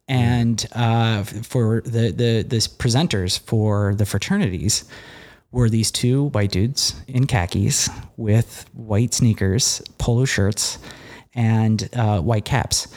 And 0.09 0.67
uh, 0.73 1.23
for 1.23 1.83
the, 1.83 2.11
the 2.11 2.43
the 2.43 2.57
presenters 2.79 3.39
for 3.39 3.95
the 3.95 4.05
fraternities 4.05 4.85
were 5.53 5.69
these 5.71 5.91
two 5.93 6.25
white 6.31 6.51
dudes 6.51 6.95
in 7.07 7.27
khakis 7.27 7.89
with 8.17 8.65
white 8.73 9.15
sneakers, 9.15 9.83
polo 9.99 10.25
shirts, 10.25 10.79
and 11.35 11.89
uh, 11.93 12.21
white 12.21 12.45
caps. 12.45 12.89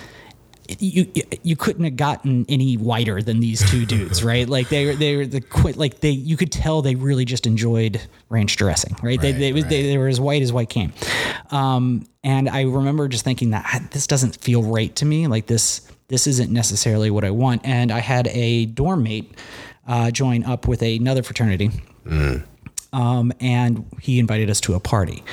You, 0.80 1.12
you 1.44 1.56
couldn't 1.56 1.84
have 1.84 1.98
gotten 1.98 2.46
any 2.48 2.76
whiter 2.76 3.22
than 3.22 3.40
these 3.40 3.70
two 3.70 3.86
dudes, 3.88 4.24
right? 4.24 4.48
Like 4.48 4.70
they 4.70 4.86
were 4.86 4.96
they 4.96 5.16
were 5.16 5.26
the 5.26 5.42
quit 5.42 5.78
like 5.78 6.00
they 6.00 6.12
you 6.12 6.38
could 6.38 6.52
tell 6.52 6.82
they 6.82 6.96
really 6.96 7.26
just 7.26 7.46
enjoyed 7.46 8.02
ranch 8.30 8.56
dressing, 8.56 8.96
right? 9.02 9.20
they 9.20 9.32
Right, 9.32 9.40
they, 9.40 9.52
they 9.52 9.62
right. 9.62 9.70
they 9.70 9.98
were 9.98 10.08
as 10.08 10.22
white 10.22 10.42
as 10.42 10.54
white 10.54 10.70
came. 10.70 10.94
Um, 11.52 12.08
and 12.24 12.50
I 12.50 12.62
remember 12.62 13.08
just 13.08 13.24
thinking 13.26 13.50
that 13.50 13.66
"Ah, 13.68 13.82
this 13.92 14.08
doesn't 14.08 14.38
feel 14.38 14.64
right 14.64 14.96
to 14.96 15.06
me. 15.06 15.28
Like 15.28 15.48
this, 15.48 15.82
this 16.08 16.28
isn't 16.28 16.52
necessarily 16.52 17.12
what 17.12 17.24
I 17.24 17.32
want. 17.32 17.66
And 17.66 17.92
I 17.92 18.00
had 18.00 18.28
a 18.28 18.66
dorm 18.66 19.04
mate 19.04 19.36
uh, 19.88 20.12
join 20.12 20.44
up 20.44 20.68
with 20.68 20.82
another 20.82 21.24
fraternity. 21.24 21.72
Um, 22.94 23.34
and 23.40 23.86
he 24.02 24.20
invited 24.20 24.50
us 24.50 24.62
to 24.62 24.76
a 24.76 24.80
party. 24.80 25.24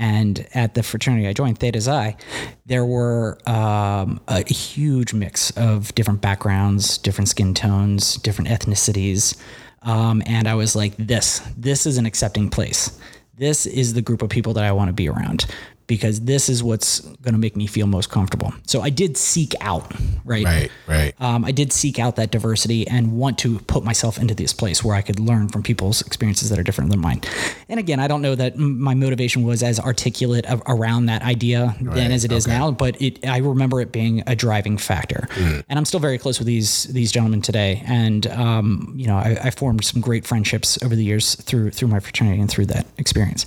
And 0.00 0.48
at 0.54 0.72
the 0.72 0.82
fraternity 0.82 1.28
I 1.28 1.34
joined, 1.34 1.58
Theta 1.58 1.78
Xi, 1.78 2.16
there 2.64 2.86
were 2.86 3.38
um, 3.46 4.18
a 4.26 4.42
huge 4.50 5.12
mix 5.12 5.50
of 5.52 5.94
different 5.94 6.22
backgrounds, 6.22 6.96
different 6.96 7.28
skin 7.28 7.52
tones, 7.52 8.16
different 8.16 8.48
ethnicities. 8.48 9.38
Um, 9.82 10.22
and 10.24 10.48
I 10.48 10.54
was 10.54 10.74
like, 10.74 10.96
this, 10.96 11.40
this 11.54 11.84
is 11.84 11.98
an 11.98 12.06
accepting 12.06 12.48
place. 12.48 12.98
This 13.36 13.66
is 13.66 13.92
the 13.92 14.02
group 14.02 14.22
of 14.22 14.30
people 14.30 14.54
that 14.54 14.64
I 14.64 14.72
want 14.72 14.88
to 14.88 14.94
be 14.94 15.08
around 15.08 15.44
because 15.90 16.20
this 16.20 16.48
is 16.48 16.62
what's 16.62 17.00
going 17.00 17.34
to 17.34 17.38
make 17.38 17.56
me 17.56 17.66
feel 17.66 17.88
most 17.88 18.10
comfortable. 18.10 18.54
So 18.64 18.80
I 18.80 18.90
did 18.90 19.16
seek 19.16 19.56
out, 19.60 19.92
right? 20.24 20.44
Right. 20.44 20.70
Right. 20.86 21.14
um, 21.20 21.44
I 21.44 21.50
did 21.50 21.72
seek 21.72 21.98
out 21.98 22.14
that 22.14 22.30
diversity 22.30 22.86
and 22.86 23.18
want 23.18 23.38
to 23.38 23.58
put 23.58 23.82
myself 23.82 24.16
into 24.16 24.32
this 24.32 24.52
place 24.52 24.84
where 24.84 24.94
I 24.94 25.02
could 25.02 25.18
learn 25.18 25.48
from 25.48 25.64
people's 25.64 26.00
experiences 26.02 26.48
that 26.50 26.60
are 26.60 26.62
different 26.62 26.90
than 26.90 27.00
mine. 27.00 27.22
And 27.68 27.80
again, 27.80 27.98
I 27.98 28.06
don't 28.06 28.22
know 28.22 28.36
that 28.36 28.56
my 28.56 28.94
motivation 28.94 29.42
was 29.42 29.64
as 29.64 29.80
articulate 29.80 30.44
a- 30.46 30.62
around 30.68 31.06
that 31.06 31.22
idea 31.22 31.74
then 31.80 32.12
as 32.12 32.24
it 32.24 32.30
is 32.30 32.46
okay. 32.46 32.56
now, 32.56 32.70
but 32.70 33.02
it 33.02 33.26
I 33.26 33.38
remember 33.38 33.80
it 33.80 33.90
being 33.90 34.22
a 34.28 34.36
driving 34.36 34.78
factor. 34.78 35.26
Mm. 35.30 35.64
And 35.68 35.76
I'm 35.76 35.84
still 35.84 35.98
very 35.98 36.18
close 36.18 36.38
with 36.38 36.46
these 36.46 36.84
these 36.84 37.10
gentlemen 37.10 37.42
today, 37.42 37.82
and 37.84 38.28
um, 38.28 38.92
you 38.94 39.08
know 39.08 39.16
I, 39.16 39.36
I 39.42 39.50
formed 39.50 39.84
some 39.84 40.00
great 40.00 40.24
friendships 40.24 40.80
over 40.84 40.94
the 40.94 41.02
years 41.02 41.34
through 41.34 41.72
through 41.72 41.88
my 41.88 41.98
fraternity 41.98 42.40
and 42.40 42.48
through 42.48 42.66
that 42.66 42.86
experience. 42.96 43.44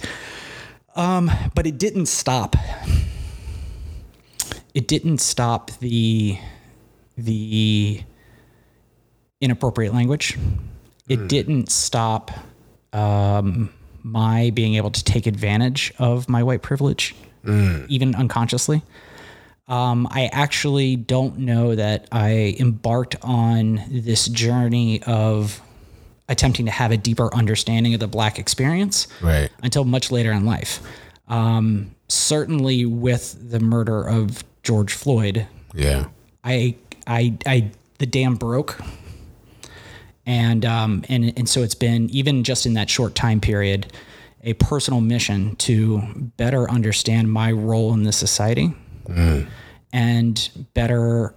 Um, 0.95 1.31
but 1.55 1.65
it 1.65 1.77
didn't 1.77 2.05
stop. 2.07 2.55
It 4.73 4.87
didn't 4.87 5.19
stop 5.19 5.71
the 5.79 6.37
the 7.17 8.01
inappropriate 9.41 9.93
language 9.93 10.37
It 11.09 11.27
didn't 11.27 11.69
stop 11.69 12.31
um, 12.93 13.69
my 14.03 14.51
being 14.51 14.75
able 14.75 14.89
to 14.91 15.03
take 15.03 15.27
advantage 15.27 15.93
of 15.99 16.29
my 16.29 16.41
white 16.43 16.61
privilege, 16.61 17.13
even 17.89 18.15
unconsciously. 18.15 18.81
Um, 19.67 20.07
I 20.11 20.29
actually 20.31 20.95
don't 20.95 21.39
know 21.39 21.75
that 21.75 22.07
I 22.11 22.55
embarked 22.59 23.15
on 23.21 23.81
this 23.89 24.27
journey 24.27 25.03
of 25.03 25.61
attempting 26.29 26.65
to 26.65 26.71
have 26.71 26.91
a 26.91 26.97
deeper 26.97 27.33
understanding 27.33 27.93
of 27.93 27.99
the 27.99 28.07
black 28.07 28.39
experience 28.39 29.07
Right. 29.21 29.49
until 29.61 29.83
much 29.83 30.11
later 30.11 30.31
in 30.31 30.45
life. 30.45 30.81
Um, 31.27 31.95
certainly, 32.07 32.85
with 32.85 33.49
the 33.51 33.59
murder 33.59 34.03
of 34.07 34.43
George 34.63 34.93
Floyd, 34.93 35.47
Yeah. 35.73 36.05
I, 36.43 36.75
I, 37.07 37.37
I, 37.45 37.71
the 37.99 38.05
dam 38.05 38.35
broke, 38.35 38.79
and 40.25 40.65
um, 40.65 41.03
and 41.09 41.33
and 41.37 41.47
so 41.49 41.63
it's 41.63 41.75
been 41.75 42.09
even 42.09 42.43
just 42.43 42.65
in 42.65 42.73
that 42.75 42.89
short 42.89 43.15
time 43.15 43.39
period, 43.41 43.91
a 44.43 44.53
personal 44.53 45.01
mission 45.01 45.55
to 45.57 46.01
better 46.37 46.69
understand 46.69 47.31
my 47.31 47.51
role 47.51 47.93
in 47.93 48.03
this 48.03 48.17
society, 48.17 48.73
and 49.93 50.49
better 50.73 51.33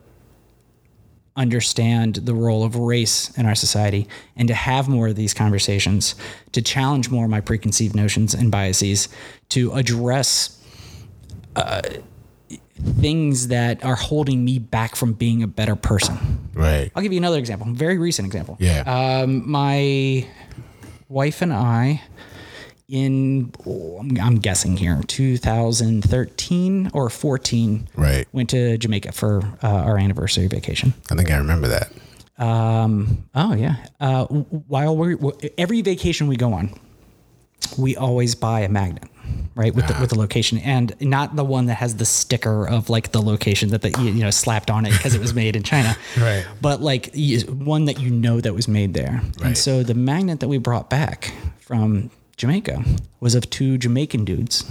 understand 1.36 2.16
the 2.16 2.34
role 2.34 2.64
of 2.64 2.76
race 2.76 3.36
in 3.38 3.44
our 3.46 3.54
society 3.54 4.08
and 4.36 4.48
to 4.48 4.54
have 4.54 4.88
more 4.88 5.08
of 5.08 5.16
these 5.16 5.34
conversations 5.34 6.14
to 6.52 6.62
challenge 6.62 7.10
more 7.10 7.24
of 7.24 7.30
my 7.30 7.40
preconceived 7.40 7.94
notions 7.94 8.32
and 8.34 8.50
biases 8.50 9.08
to 9.50 9.72
address 9.72 10.58
uh, 11.56 11.82
things 13.00 13.48
that 13.48 13.84
are 13.84 13.94
holding 13.96 14.44
me 14.44 14.58
back 14.58 14.94
from 14.96 15.12
being 15.12 15.42
a 15.42 15.46
better 15.46 15.76
person 15.76 16.16
Right. 16.54 16.90
i'll 16.94 17.02
give 17.02 17.12
you 17.12 17.18
another 17.18 17.38
example 17.38 17.66
very 17.72 17.98
recent 17.98 18.26
example 18.26 18.56
Yeah. 18.60 18.82
um, 19.22 19.48
my 19.50 20.26
wife 21.08 21.42
and 21.42 21.52
i 21.52 22.02
in 22.88 23.52
oh, 23.66 23.98
I'm, 24.00 24.16
I'm 24.20 24.36
guessing 24.36 24.76
here 24.76 25.00
2013 25.06 26.90
or 26.94 27.10
14 27.10 27.88
right. 27.96 28.28
went 28.32 28.50
to 28.50 28.78
jamaica 28.78 29.12
for 29.12 29.42
uh, 29.62 29.68
our 29.68 29.98
anniversary 29.98 30.46
vacation 30.46 30.94
I 31.10 31.14
think 31.16 31.30
I 31.30 31.36
remember 31.38 31.68
that. 31.68 31.90
um, 32.38 33.24
oh 33.34 33.54
yeah. 33.54 33.76
Uh, 33.98 34.26
while 34.26 34.96
we 34.96 35.16
every 35.56 35.80
vacation 35.82 36.26
we 36.26 36.36
go 36.36 36.52
on, 36.52 36.78
we 37.78 37.96
always 37.96 38.34
buy 38.34 38.60
a 38.60 38.68
magnet, 38.68 39.04
right, 39.54 39.74
with 39.74 39.86
the, 39.86 39.96
with 40.00 40.10
the 40.10 40.18
location, 40.18 40.58
and 40.58 40.94
not 41.00 41.34
the 41.34 41.44
one 41.44 41.66
that 41.66 41.74
has 41.76 41.96
the 41.96 42.04
sticker 42.04 42.68
of 42.68 42.90
like 42.90 43.12
the 43.12 43.22
location 43.22 43.70
that 43.70 43.82
the 43.82 43.90
you 44.02 44.22
know 44.22 44.30
slapped 44.30 44.70
on 44.70 44.84
it 44.84 44.92
because 44.92 45.14
it 45.14 45.20
was 45.20 45.32
made 45.34 45.56
in 45.56 45.62
China, 45.62 45.96
Right. 46.18 46.46
But 46.60 46.82
like 46.82 47.14
one 47.48 47.86
that 47.86 48.00
you 48.00 48.10
know 48.10 48.40
that 48.40 48.54
was 48.54 48.68
made 48.68 48.92
there. 48.94 49.22
Right. 49.38 49.46
And 49.46 49.58
so 49.58 49.82
the 49.82 49.94
magnet 49.94 50.40
that 50.40 50.48
we 50.48 50.58
brought 50.58 50.90
back 50.90 51.32
from 51.60 52.10
Jamaica 52.36 52.84
was 53.20 53.34
of 53.34 53.48
two 53.50 53.78
Jamaican 53.78 54.24
dudes 54.24 54.64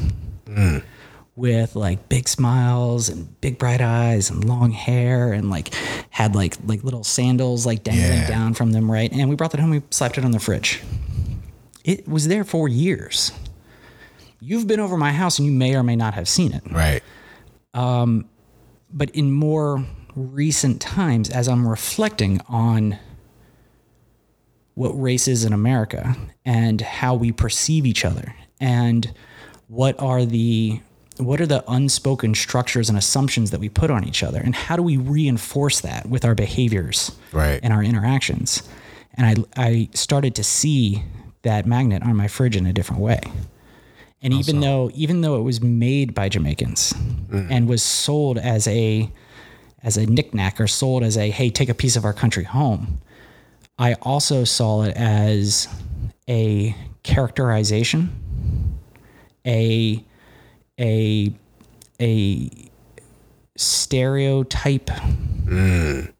with 1.35 1.75
like 1.75 2.07
big 2.07 2.27
smiles 2.29 3.09
and 3.09 3.39
big 3.41 3.57
bright 3.57 3.81
eyes 3.81 4.29
and 4.29 4.43
long 4.45 4.71
hair 4.71 5.33
and 5.33 5.49
like 5.49 5.73
had 6.11 6.33
like 6.35 6.55
like 6.65 6.83
little 6.83 7.03
sandals 7.03 7.65
like 7.65 7.83
dangling 7.83 8.19
Yeah. 8.21 8.27
down 8.27 8.53
from 8.53 8.71
them, 8.71 8.89
right? 8.89 9.11
And 9.11 9.29
we 9.29 9.35
brought 9.35 9.51
that 9.51 9.59
home. 9.59 9.71
We 9.71 9.81
slapped 9.89 10.17
it 10.17 10.23
on 10.23 10.31
the 10.31 10.39
fridge. 10.39 10.81
It 11.83 12.07
was 12.07 12.27
there 12.27 12.43
for 12.43 12.67
years. 12.69 13.31
You've 14.39 14.67
been 14.67 14.79
over 14.79 14.95
my 14.97 15.11
house 15.11 15.39
and 15.39 15.45
you 15.45 15.51
may 15.51 15.75
or 15.75 15.83
may 15.83 15.95
not 15.95 16.13
have 16.13 16.27
seen 16.29 16.53
it. 16.53 16.63
Right. 16.71 17.03
Um, 17.73 18.25
But 18.93 19.09
in 19.09 19.31
more 19.31 19.85
recent 20.15 20.79
times, 20.81 21.29
as 21.29 21.47
I'm 21.49 21.67
reflecting 21.67 22.39
on 22.47 22.97
what 24.75 24.89
race 24.89 25.27
is 25.27 25.43
in 25.43 25.53
America 25.53 26.15
and 26.45 26.81
how 26.81 27.15
we 27.15 27.31
perceive 27.31 27.85
each 27.85 28.05
other 28.05 28.35
and 28.59 29.13
what 29.67 29.99
are 29.99 30.25
the 30.25 30.79
what 31.17 31.39
are 31.39 31.45
the 31.45 31.63
unspoken 31.69 32.35
structures 32.35 32.89
and 32.89 32.97
assumptions 32.97 33.51
that 33.51 33.59
we 33.61 33.69
put 33.69 33.89
on 33.89 34.05
each 34.05 34.21
other 34.21 34.39
and 34.39 34.53
how 34.53 34.75
do 34.75 34.83
we 34.83 34.97
reinforce 34.97 35.79
that 35.79 36.05
with 36.07 36.25
our 36.25 36.35
behaviors 36.35 37.11
Right. 37.31 37.59
and 37.63 37.71
our 37.71 37.81
interactions. 37.81 38.67
And 39.13 39.47
I, 39.55 39.63
I 39.65 39.89
started 39.93 40.35
to 40.35 40.43
see 40.43 41.03
that 41.43 41.65
magnet 41.65 42.03
on 42.03 42.17
my 42.17 42.27
fridge 42.27 42.57
in 42.57 42.65
a 42.65 42.73
different 42.73 43.01
way. 43.01 43.21
And 44.21 44.33
even 44.33 44.59
though 44.59 44.91
even 44.93 45.21
though 45.21 45.37
it 45.37 45.43
was 45.43 45.61
made 45.61 46.13
by 46.13 46.27
Jamaicans 46.29 46.91
mm. 46.93 47.47
and 47.49 47.69
was 47.69 47.81
sold 47.83 48.37
as 48.37 48.67
a 48.67 49.09
as 49.83 49.95
a 49.97 50.05
knickknack 50.05 50.59
or 50.59 50.67
sold 50.67 51.03
as 51.03 51.15
a 51.15 51.29
hey 51.29 51.49
take 51.49 51.69
a 51.69 51.73
piece 51.75 51.95
of 51.95 52.03
our 52.03 52.13
country 52.13 52.43
home 52.43 52.99
I 53.77 53.93
also 54.01 54.43
saw 54.43 54.83
it 54.83 54.95
as 54.95 55.67
a 56.29 56.75
characterization 57.03 58.09
a 59.45 60.03
a 60.79 61.33
a 62.01 62.49
stereotype 63.57 64.89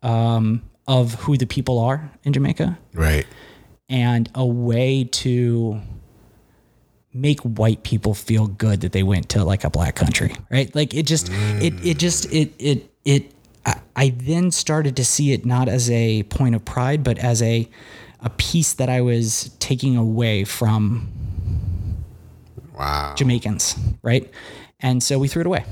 um, 0.04 0.62
of 0.88 1.14
who 1.16 1.38
the 1.38 1.46
people 1.46 1.80
are 1.80 2.12
in 2.24 2.34
Jamaica. 2.34 2.78
Right. 2.94 3.26
and 3.90 4.30
a 4.36 4.46
way 4.46 5.04
to 5.04 5.82
make 7.14 7.40
white 7.42 7.84
people 7.84 8.14
feel 8.14 8.48
good 8.48 8.82
that 8.82 8.92
they 8.92 9.04
went 9.04 9.30
to 9.30 9.44
like 9.44 9.64
a 9.64 9.70
black 9.70 9.96
country 9.96 10.36
right? 10.52 10.74
Like 10.76 10.94
it 10.94 11.04
just 11.04 11.30
it 11.32 11.74
it 11.86 11.98
just 11.98 12.26
it 12.32 12.54
it 12.60 12.90
it 13.06 13.32
I, 13.66 13.80
I 13.96 14.10
then 14.10 14.52
started 14.52 14.96
to 14.98 15.06
see 15.06 15.34
it 15.34 15.46
not 15.46 15.68
as 15.68 15.90
a 15.90 16.24
point 16.24 16.56
of 16.56 16.64
pride 16.66 17.04
but 17.04 17.18
as 17.20 17.42
a 17.42 17.70
a 18.22 18.30
piece 18.32 18.74
that 18.74 18.90
I 18.90 19.02
was 19.02 19.56
taking 19.60 19.96
away 19.98 20.44
from 20.46 21.10
Wow. 22.78 23.14
Jamaicans 23.16 23.76
right? 24.04 24.30
And 24.82 25.02
so 25.02 25.18
we 25.18 25.28
threw 25.28 25.42
it 25.42 25.48
away. 25.48 25.64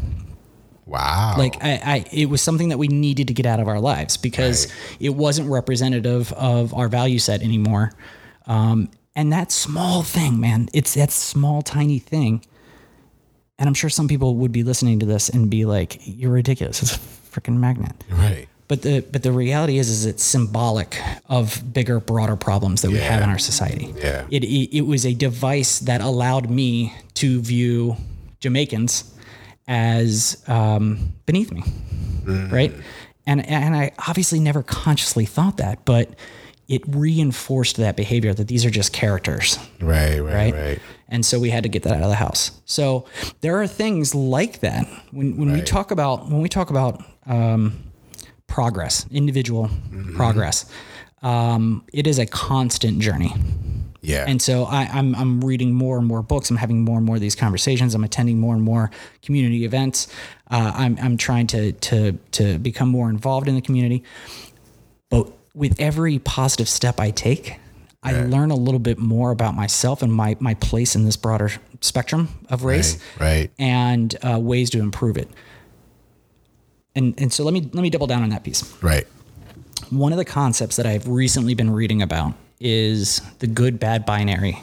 Wow. 0.86 1.36
like 1.38 1.56
I, 1.64 1.80
I 1.84 2.06
it 2.12 2.26
was 2.30 2.42
something 2.42 2.70
that 2.70 2.78
we 2.78 2.88
needed 2.88 3.28
to 3.30 3.34
get 3.34 3.46
out 3.46 3.60
of 3.60 3.68
our 3.68 3.80
lives 3.80 4.18
because 4.18 4.72
it 5.00 5.10
wasn't 5.16 5.50
representative 5.50 6.32
of 6.34 6.74
our 6.74 6.90
value 6.90 7.20
set 7.20 7.42
anymore. 7.42 7.92
Um, 8.48 8.90
and 9.16 9.32
that 9.32 9.52
small 9.52 10.04
thing 10.04 10.40
man 10.40 10.70
it's 10.74 10.94
that 10.96 11.12
small 11.12 11.62
tiny 11.62 12.00
thing. 12.00 12.46
And 13.60 13.68
i'm 13.70 13.74
sure 13.76 13.90
some 13.90 14.08
people 14.08 14.36
would 14.38 14.52
be 14.52 14.64
listening 14.64 15.00
to 15.00 15.06
this 15.06 15.30
and 15.30 15.50
be 15.50 15.66
like 15.66 16.00
you're 16.04 16.32
ridiculous. 16.32 16.82
it's 16.82 16.98
freaking 17.34 17.58
magnet 17.58 17.92
right. 18.12 18.48
but 18.68 18.82
the 18.84 19.02
but 19.12 19.24
the 19.24 19.32
reality 19.32 19.78
is 19.78 19.90
is 19.90 20.06
it's 20.06 20.24
symbolic 20.24 21.02
of 21.28 21.62
bigger 21.74 22.00
broader 22.00 22.36
problems 22.36 22.82
that 22.84 22.92
we 22.92 22.98
have 23.00 23.22
in 23.24 23.30
our 23.30 23.40
society 23.40 23.94
Yeah. 23.98 24.26
it, 24.32 24.44
it 24.44 24.78
it 24.78 24.82
was 24.82 25.06
a 25.06 25.14
device 25.14 25.80
that 25.80 26.02
allowed 26.02 26.50
me 26.50 26.94
to 27.16 27.42
view 27.42 27.96
Jamaicans 28.40 29.10
as 29.68 30.44
um, 30.48 31.14
beneath 31.26 31.52
me, 31.52 31.64
right? 32.52 32.74
And 33.26 33.46
and 33.48 33.76
I 33.76 33.92
obviously 34.08 34.40
never 34.40 34.62
consciously 34.64 35.26
thought 35.26 35.58
that, 35.58 35.86
but 35.86 36.10
it 36.68 36.82
reinforced 36.88 37.78
that 37.78 37.96
behavior 37.96 38.34
that 38.34 38.48
these 38.48 38.66
are 38.66 38.70
just 38.70 38.92
characters, 38.94 39.58
Right. 39.80 40.20
Right. 40.20 40.34
right? 40.34 40.54
Right. 40.54 40.80
And 41.10 41.26
so 41.26 41.40
we 41.40 41.50
had 41.52 41.64
to 41.64 41.70
get 41.70 41.84
that 41.84 41.94
out 41.94 42.02
of 42.04 42.10
the 42.10 42.16
house. 42.16 42.52
So 42.66 43.06
there 43.42 43.62
are 43.62 43.68
things 43.68 44.14
like 44.16 44.60
that 44.62 44.86
when 45.12 45.38
when 45.38 45.54
we 45.54 45.62
talk 45.62 45.92
about 45.92 46.30
when 46.30 46.42
we 46.42 46.50
talk 46.50 46.70
about 46.70 47.02
um, 47.26 47.84
progress, 48.48 49.06
individual 49.12 49.70
progress. 50.16 50.66
Um, 51.22 51.84
it 51.94 52.06
is 52.08 52.20
a 52.20 52.26
constant 52.26 53.00
journey. 53.00 53.34
Yeah. 54.02 54.26
And 54.28 54.42
so 54.42 54.66
I, 54.66 54.90
I'm 54.92 55.16
I'm 55.16 55.40
reading 55.42 55.74
more 55.74 55.98
and 55.98 56.06
more 56.06 56.22
books. 56.22 56.50
I'm 56.50 56.58
having 56.58 56.82
more 56.82 56.98
and 56.98 57.06
more 57.06 57.16
of 57.16 57.22
these 57.22 57.36
conversations. 57.36 57.96
I'm 57.96 58.04
attending 58.04 58.38
more 58.38 58.54
and 58.54 58.62
more 58.62 58.92
community 59.22 59.64
events. 59.64 60.08
Uh, 60.52 60.74
I'm 60.76 60.98
I'm 61.02 61.16
trying 61.16 61.48
to 61.48 61.72
to 61.72 62.12
to 62.34 62.58
become 62.60 62.90
more 62.90 63.10
involved 63.10 63.48
in 63.48 63.56
the 63.56 63.62
community. 63.62 64.04
But 65.10 65.32
with 65.56 65.80
every 65.80 66.20
positive 66.20 66.68
step 66.68 67.00
I 67.00 67.12
take, 67.12 67.60
I 68.02 68.12
learn 68.24 68.52
a 68.52 68.56
little 68.56 68.80
bit 68.82 68.98
more 69.00 69.32
about 69.32 69.56
myself 69.56 70.02
and 70.02 70.12
my 70.12 70.36
my 70.42 70.56
place 70.56 70.96
in 70.98 71.06
this 71.06 71.16
broader 71.16 71.52
spectrum 71.80 72.28
of 72.50 72.66
race 72.66 72.98
Right. 73.18 73.26
Right. 73.26 73.52
and 73.58 74.16
uh, 74.22 74.38
ways 74.42 74.70
to 74.72 74.80
improve 74.80 75.16
it. 75.16 75.30
And 76.96 77.14
and 77.18 77.32
so 77.34 77.44
let 77.44 77.54
me 77.54 77.62
let 77.74 77.82
me 77.82 77.90
double 77.90 78.08
down 78.08 78.24
on 78.24 78.30
that 78.30 78.44
piece 78.44 78.64
Right. 78.82 79.08
one 79.90 80.12
of 80.12 80.18
the 80.18 80.26
concepts 80.26 80.76
that 80.76 80.86
I've 80.86 81.08
recently 81.08 81.54
been 81.56 81.72
reading 81.72 82.02
about 82.02 82.34
is 82.60 83.22
the 83.40 83.48
good 83.48 83.80
bad 83.80 84.06
binary 84.06 84.62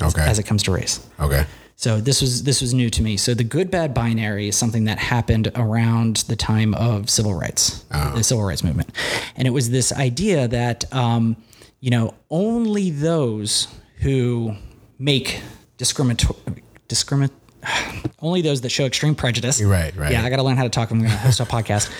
as, 0.00 0.14
Okay. 0.14 0.24
as 0.26 0.38
it 0.38 0.44
comes 0.44 0.62
to 0.64 0.72
race. 0.72 1.00
Okay. 1.20 1.44
So 1.78 2.00
this 2.00 2.22
was 2.22 2.44
this 2.44 2.62
was 2.62 2.72
new 2.72 2.88
to 2.90 3.02
me. 3.02 3.16
So 3.18 3.34
the 3.34 3.44
good 3.44 3.70
bad 3.70 3.92
binary 3.92 4.48
is 4.48 4.56
something 4.56 4.84
that 4.84 4.98
happened 4.98 5.50
around 5.54 6.24
the 6.28 6.36
time 6.36 6.72
of 6.74 7.10
civil 7.10 7.34
rights, 7.34 7.84
the 7.90 8.22
civil 8.22 8.44
rights 8.44 8.64
movement, 8.64 8.90
and 9.36 9.46
it 9.46 9.50
was 9.50 9.68
this 9.70 9.92
idea 9.92 10.48
that 10.48 10.90
um, 10.94 11.36
you 11.80 11.90
know 11.90 12.14
only 12.30 12.90
those 12.90 13.68
who 14.00 14.54
make 14.98 15.42
discriminatory 15.76 16.62
discrimin 16.88 17.30
only 18.20 18.42
those 18.42 18.60
that 18.62 18.70
show 18.70 18.84
extreme 18.86 19.14
prejudice. 19.14 19.62
Right, 19.62 19.94
right. 19.96 20.12
Yeah, 20.12 20.24
I 20.24 20.30
got 20.30 20.36
to 20.36 20.42
learn 20.42 20.56
how 20.56 20.62
to 20.64 20.68
talk. 20.70 20.90
I'm 20.90 20.98
going 20.98 21.10
to 21.10 21.16
host 21.16 21.40
a 21.40 21.44
podcast. 21.56 21.90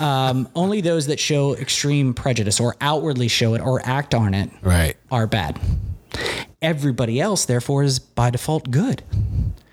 Um, 0.00 0.48
only 0.54 0.80
those 0.80 1.06
that 1.06 1.18
show 1.20 1.54
extreme 1.56 2.14
prejudice 2.14 2.60
or 2.60 2.76
outwardly 2.80 3.28
show 3.28 3.54
it 3.54 3.60
or 3.60 3.80
act 3.84 4.14
on 4.14 4.34
it 4.34 4.50
Right. 4.62 4.96
are 5.10 5.26
bad. 5.26 5.58
Everybody 6.62 7.20
else, 7.20 7.44
therefore, 7.44 7.82
is 7.82 7.98
by 7.98 8.30
default 8.30 8.70
good. 8.70 9.02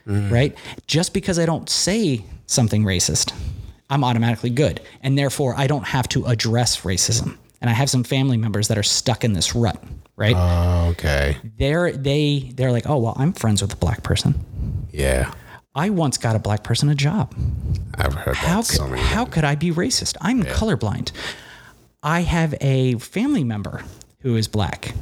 Right? 0.06 0.56
Just 0.86 1.13
because 1.13 1.39
I 1.39 1.45
don't 1.45 1.69
say 1.69 2.25
something 2.45 2.84
racist, 2.84 3.34
I'm 3.89 4.03
automatically 4.03 4.49
good. 4.49 4.82
And 5.01 5.17
therefore, 5.17 5.56
I 5.58 5.67
don't 5.67 5.86
have 5.88 6.10
to 6.10 6.25
address 6.25 6.82
racism. 6.82 7.38
And 7.62 7.69
I 7.69 7.73
have 7.73 7.89
some 7.89 8.03
family 8.03 8.36
members 8.36 8.67
that 8.67 8.77
are 8.77 8.84
stuck 8.84 9.23
in 9.23 9.32
this 9.32 9.56
rut. 9.56 9.82
Right? 10.15 10.36
Oh, 10.38 10.89
okay. 10.91 11.38
they're 11.58 11.91
they 11.91 12.52
they're 12.56 12.71
like, 12.71 12.88
oh 12.88 12.97
well, 12.97 13.13
I'm 13.17 13.34
friends 13.34 13.62
with 13.62 13.73
a 13.73 13.78
black 13.78 14.04
person. 14.04 14.36
Yeah. 14.91 15.34
I 15.76 15.89
once 15.89 16.17
got 16.17 16.36
a 16.36 16.39
black 16.39 16.63
person 16.63 16.88
a 16.89 16.95
job. 16.95 17.34
I've 17.95 18.13
heard 18.13 18.36
How 18.36 18.62
that 18.62 18.67
could, 18.67 18.78
so 18.78 18.88
many 18.88 19.02
how 19.02 19.26
could 19.26 19.43
I 19.43 19.56
be 19.56 19.71
racist? 19.71 20.15
I'm 20.21 20.43
colorblind. 20.43 21.12
I 22.04 22.21
have 22.21 22.54
a 22.62 22.95
family 22.99 23.43
member 23.43 23.82
who 24.19 24.36
is 24.36 24.47
black. 24.47 24.93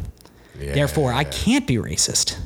Yeah. 0.59 0.73
Therefore, 0.73 1.11
I 1.11 1.23
can't 1.25 1.65
be 1.67 1.75
racist. 1.75 2.37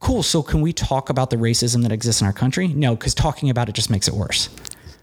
Cool. 0.00 0.22
So, 0.24 0.42
can 0.42 0.60
we 0.60 0.72
talk 0.72 1.10
about 1.10 1.30
the 1.30 1.36
racism 1.36 1.82
that 1.82 1.92
exists 1.92 2.20
in 2.20 2.26
our 2.26 2.32
country? 2.32 2.66
No, 2.68 2.96
because 2.96 3.14
talking 3.14 3.48
about 3.50 3.68
it 3.68 3.74
just 3.76 3.88
makes 3.88 4.08
it 4.08 4.14
worse, 4.14 4.50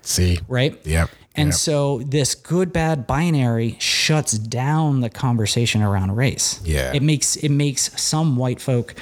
See? 0.02 0.39
right? 0.50 0.78
Yep. 0.86 1.10
And 1.36 1.56
so, 1.56 2.00
this 2.00 2.36
good 2.36 2.74
bad 2.74 3.08
binary 3.08 3.78
shuts 3.80 4.34
down 4.38 5.00
the 5.02 5.10
conversation 5.10 5.82
around 5.82 6.15
race. 6.15 6.60
Yeah. 6.65 6.92
It 6.94 7.02
makes 7.02 7.38
it 7.38 7.50
makes 7.50 8.02
some 8.02 8.36
white 8.36 8.60
folk 8.60 8.94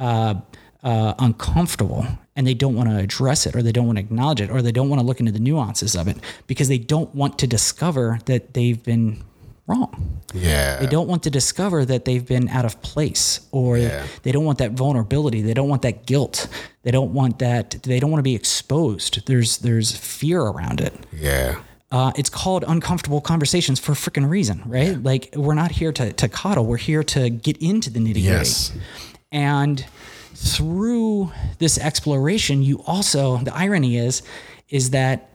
uh, 0.00 0.34
uh, 0.82 1.14
uncomfortable, 1.20 2.04
and 2.34 2.46
they 2.46 2.54
don't 2.54 2.74
want 2.74 2.88
to 2.88 2.96
address 2.96 3.46
it, 3.46 3.54
or 3.54 3.62
they 3.62 3.70
don't 3.70 3.86
want 3.86 3.98
to 3.98 4.00
acknowledge 4.04 4.40
it, 4.40 4.50
or 4.50 4.60
they 4.60 4.72
don't 4.72 4.88
want 4.88 5.00
to 5.00 5.06
look 5.06 5.20
into 5.20 5.30
the 5.30 5.38
nuances 5.38 5.94
of 5.94 6.08
it 6.08 6.16
because 6.48 6.66
they 6.68 6.78
don't 6.78 7.14
want 7.14 7.38
to 7.38 7.46
discover 7.46 8.18
that 8.26 8.54
they've 8.54 8.82
been 8.82 9.22
wrong. 9.66 10.20
yeah. 10.34 10.78
They 10.80 10.86
don't 10.86 11.06
want 11.08 11.22
to 11.22 11.30
discover 11.30 11.84
that 11.86 12.04
they've 12.06 12.26
been 12.26 12.48
out 12.48 12.64
of 12.64 12.82
place 12.82 13.40
or 13.52 13.78
Yeah. 13.78 14.04
they 14.24 14.32
don't 14.32 14.44
want 14.44 14.58
that 14.58 14.72
vulnerability. 14.72 15.40
They 15.42 15.54
don't 15.54 15.68
want 15.68 15.82
that 15.82 16.04
guilt. 16.06 16.48
They 16.82 16.90
don't 16.90 17.14
want 17.14 17.38
that 17.38 17.76
they 17.84 17.98
don't 18.00 18.10
want 18.10 18.18
to 18.18 18.24
be 18.24 18.34
exposed. 18.34 19.26
There's 19.26 19.58
there's 19.58 19.96
fear 19.96 20.40
around 20.42 20.80
it. 20.80 20.92
yeah. 21.12 21.60
Uh, 21.94 22.10
it's 22.16 22.28
called 22.28 22.64
uncomfortable 22.66 23.20
conversations 23.20 23.78
for 23.78 23.92
a 23.92 23.94
freaking 23.94 24.28
reason, 24.28 24.60
right? 24.66 25.00
Like 25.00 25.32
we're 25.36 25.54
not 25.54 25.70
here 25.70 25.92
to 25.92 26.12
to 26.12 26.28
coddle. 26.28 26.66
We're 26.66 26.76
here 26.76 27.04
to 27.04 27.30
get 27.30 27.56
into 27.58 27.88
the 27.88 28.00
nitty 28.00 28.14
gritty. 28.14 28.22
Yes. 28.22 28.72
And 29.30 29.86
through 30.34 31.30
this 31.60 31.78
exploration, 31.78 32.64
you 32.64 32.82
also 32.84 33.36
the 33.36 33.54
irony 33.54 33.96
is 33.96 34.22
is 34.70 34.90
that 34.90 35.28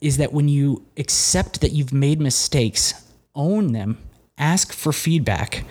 is 0.00 0.16
that 0.16 0.32
when 0.32 0.48
you 0.48 0.84
accept 0.96 1.60
that 1.60 1.70
you've 1.70 1.92
made 1.92 2.20
mistakes, 2.20 2.92
own 3.36 3.72
them, 3.72 3.98
ask 4.38 4.72
for 4.72 4.92
feedback, 4.92 5.64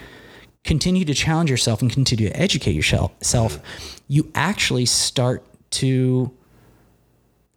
continue 0.63 1.03
to 1.03 1.13
challenge 1.13 1.51
yourself 1.51 1.81
and 1.81 1.91
continue 1.91 2.29
to 2.29 2.39
educate 2.39 2.71
yourself, 2.71 3.59
you 4.07 4.31
actually 4.33 4.85
start 4.85 5.43
to 5.71 6.31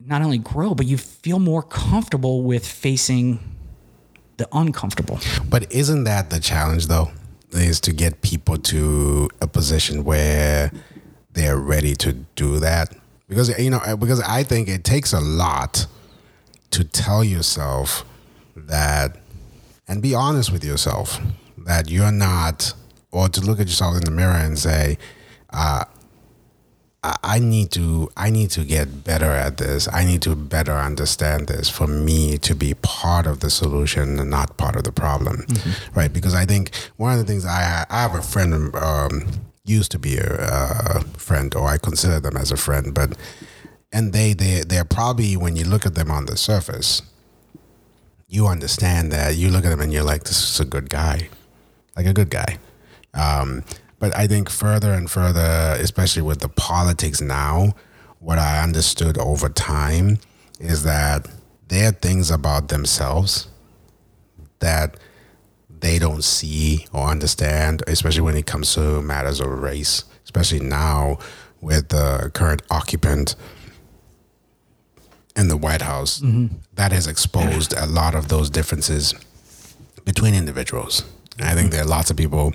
not 0.07 0.23
only 0.23 0.38
grow, 0.38 0.75
but 0.75 0.87
you 0.87 0.99
feel 0.99 1.38
more 1.38 1.62
comfortable 1.62 2.43
with 2.43 2.67
facing 2.67 3.38
the 4.37 4.49
uncomfortable. 4.53 5.21
But 5.49 5.71
isn't 5.73 6.05
that 6.05 6.31
the 6.31 6.41
challenge 6.41 6.87
though? 6.87 7.11
Is 7.53 7.81
to 7.81 7.93
get 7.93 8.23
people 8.23 8.57
to 8.57 9.29
a 9.43 9.47
position 9.47 10.05
where 10.05 10.73
they're 11.33 11.59
ready 11.59 11.95
to 11.97 12.15
do 12.35 12.59
that? 12.61 12.97
Because 13.29 13.57
you 13.59 13.71
know, 13.71 13.97
because 13.99 14.21
I 14.23 14.43
think 14.43 14.69
it 14.69 14.85
takes 14.85 15.12
a 15.12 15.21
lot 15.21 15.87
to 16.71 16.85
tell 16.85 17.23
yourself 17.23 18.05
that 18.57 19.19
and 19.87 20.01
be 20.01 20.15
honest 20.15 20.51
with 20.51 20.65
yourself 20.65 21.21
that 21.59 21.91
you're 21.91 22.12
not 22.12 22.73
or 23.11 23.29
to 23.29 23.41
look 23.43 23.61
at 23.61 23.67
yourself 23.67 23.97
in 23.97 24.01
the 24.05 24.11
mirror 24.11 24.33
and 24.33 24.59
say, 24.59 24.97
uh, 25.51 25.85
I 27.05 27.41
need 27.41 27.73
to 27.73 28.11
I 28.17 28.31
need 28.31 28.51
to 28.53 28.65
get 28.65 29.03
better 29.03 29.31
at 29.31 29.57
this. 29.57 29.88
I 29.93 30.05
need 30.05 30.23
to 30.23 30.37
better 30.37 30.73
understand 30.73 31.49
this 31.49 31.69
for 31.69 31.88
me 31.88 32.38
to 32.38 32.55
be 32.55 32.75
part 32.75 33.27
of 33.27 33.41
the 33.41 33.51
solution 33.51 34.21
and 34.21 34.31
not 34.31 34.57
part 34.57 34.77
of 34.77 34.85
the 34.85 34.93
problem, 34.93 35.45
right? 35.97 36.12
Because 36.12 36.33
I 36.33 36.45
think 36.45 36.71
one 36.97 37.12
of 37.12 37.19
the 37.19 37.25
things 37.25 37.45
I 37.45 37.85
I 37.91 38.03
have 38.03 38.15
a 38.15 38.23
friend 38.23 38.75
um, 38.77 39.27
used 39.65 39.91
to 39.93 39.99
be 39.99 40.17
a 40.17 40.33
uh, 40.33 41.01
friend, 41.17 41.53
or 41.57 41.67
I 41.67 41.79
consider 41.79 42.21
them 42.21 42.37
as 42.37 42.53
a 42.53 42.57
friend, 42.57 42.95
but 42.95 43.17
and 43.93 44.12
they 44.12 44.33
they 44.33 44.61
they're 44.61 44.85
probably 44.85 45.37
when 45.37 45.57
you 45.57 45.65
look 45.65 45.85
at 45.85 45.97
them 45.97 46.11
on 46.11 46.27
the 46.27 46.37
surface, 46.37 47.03
you 48.29 48.47
understand 48.47 49.11
that 49.11 49.35
you 49.35 49.51
look 49.51 49.65
at 49.65 49.71
them 49.71 49.81
and 49.81 49.93
you're 49.93 50.05
like, 50.05 50.23
this 50.23 50.41
is 50.51 50.61
a 50.61 50.65
good 50.65 50.88
guy, 50.88 51.29
like 51.97 52.07
a 52.07 52.12
good 52.12 52.31
guy. 52.31 52.59
Um, 53.12 53.65
but 54.03 54.17
I 54.17 54.27
think 54.27 54.51
further 54.51 54.93
and 54.95 55.09
further, 55.09 55.77
especially 55.79 56.23
with 56.23 56.41
the 56.41 56.49
politics 56.49 57.21
now, 57.21 57.77
what 58.19 58.37
I 58.37 58.61
understood 58.61 59.17
over 59.17 59.49
time 59.49 60.19
is 60.59 60.83
that 60.83 61.29
there 61.69 61.91
are 61.91 61.93
things 61.93 62.29
about 62.29 62.67
themselves 62.67 63.47
that 64.59 64.97
they 65.71 66.01
don't 66.01 66.25
see 66.25 66.88
or 66.93 67.07
understand, 67.07 67.85
especially 67.87 68.23
when 68.23 68.37
it 68.37 68.45
comes 68.45 68.75
to 68.75 69.01
matters 69.03 69.38
of 69.38 69.47
race, 69.47 70.03
especially 70.25 70.59
now 70.59 71.19
with 71.61 71.91
the 71.91 72.33
current 72.35 72.62
occupant 72.73 73.37
in 75.37 75.47
the 75.47 75.57
White 75.57 75.83
House. 75.83 76.21
Mm-hmm. 76.21 76.57
That 76.75 76.91
has 76.91 77.07
exposed 77.07 77.73
a 77.73 77.87
lot 77.87 78.17
of 78.17 78.27
those 78.27 78.51
differences 78.51 79.15
between 80.05 80.35
individuals. 80.35 81.05
I 81.38 81.55
think 81.55 81.71
there 81.71 81.83
are 81.83 81.87
lots 81.87 82.11
of 82.11 82.17
people 82.17 82.53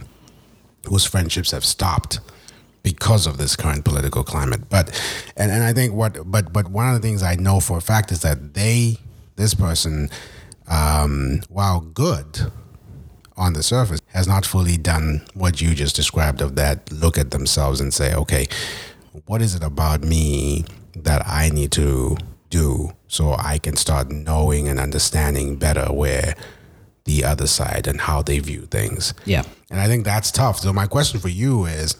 whose 0.87 1.05
friendships 1.05 1.51
have 1.51 1.65
stopped 1.65 2.19
because 2.83 3.27
of 3.27 3.37
this 3.37 3.55
current 3.55 3.83
political 3.83 4.23
climate. 4.23 4.69
But 4.69 4.89
and, 5.35 5.51
and 5.51 5.63
I 5.63 5.73
think 5.73 5.93
what 5.93 6.29
but 6.29 6.53
but 6.53 6.69
one 6.69 6.87
of 6.87 6.93
the 7.01 7.05
things 7.07 7.23
I 7.23 7.35
know 7.35 7.59
for 7.59 7.77
a 7.77 7.81
fact 7.81 8.11
is 8.11 8.21
that 8.21 8.53
they 8.53 8.97
this 9.35 9.53
person, 9.53 10.09
um, 10.67 11.41
while 11.49 11.81
good 11.81 12.51
on 13.35 13.53
the 13.53 13.63
surface, 13.63 13.99
has 14.07 14.27
not 14.27 14.45
fully 14.45 14.77
done 14.77 15.21
what 15.33 15.61
you 15.61 15.75
just 15.75 15.95
described 15.95 16.41
of 16.41 16.55
that 16.55 16.91
look 16.91 17.17
at 17.17 17.31
themselves 17.31 17.79
and 17.79 17.93
say, 17.93 18.13
okay, 18.15 18.47
what 19.25 19.41
is 19.41 19.53
it 19.53 19.63
about 19.63 20.01
me 20.01 20.65
that 20.95 21.21
I 21.27 21.49
need 21.49 21.71
to 21.73 22.17
do 22.49 22.91
so 23.07 23.35
I 23.37 23.59
can 23.59 23.75
start 23.75 24.09
knowing 24.11 24.67
and 24.67 24.79
understanding 24.79 25.57
better 25.57 25.85
where 25.93 26.35
the 27.07 27.23
other 27.23 27.47
side 27.47 27.87
and 27.87 28.01
how 28.01 28.21
they 28.21 28.37
view 28.39 28.67
things. 28.69 29.13
Yeah. 29.25 29.43
And 29.71 29.79
I 29.79 29.87
think 29.87 30.05
that's 30.05 30.29
tough. 30.29 30.59
So 30.59 30.71
my 30.71 30.85
question 30.85 31.19
for 31.19 31.29
you 31.29 31.65
is 31.65 31.95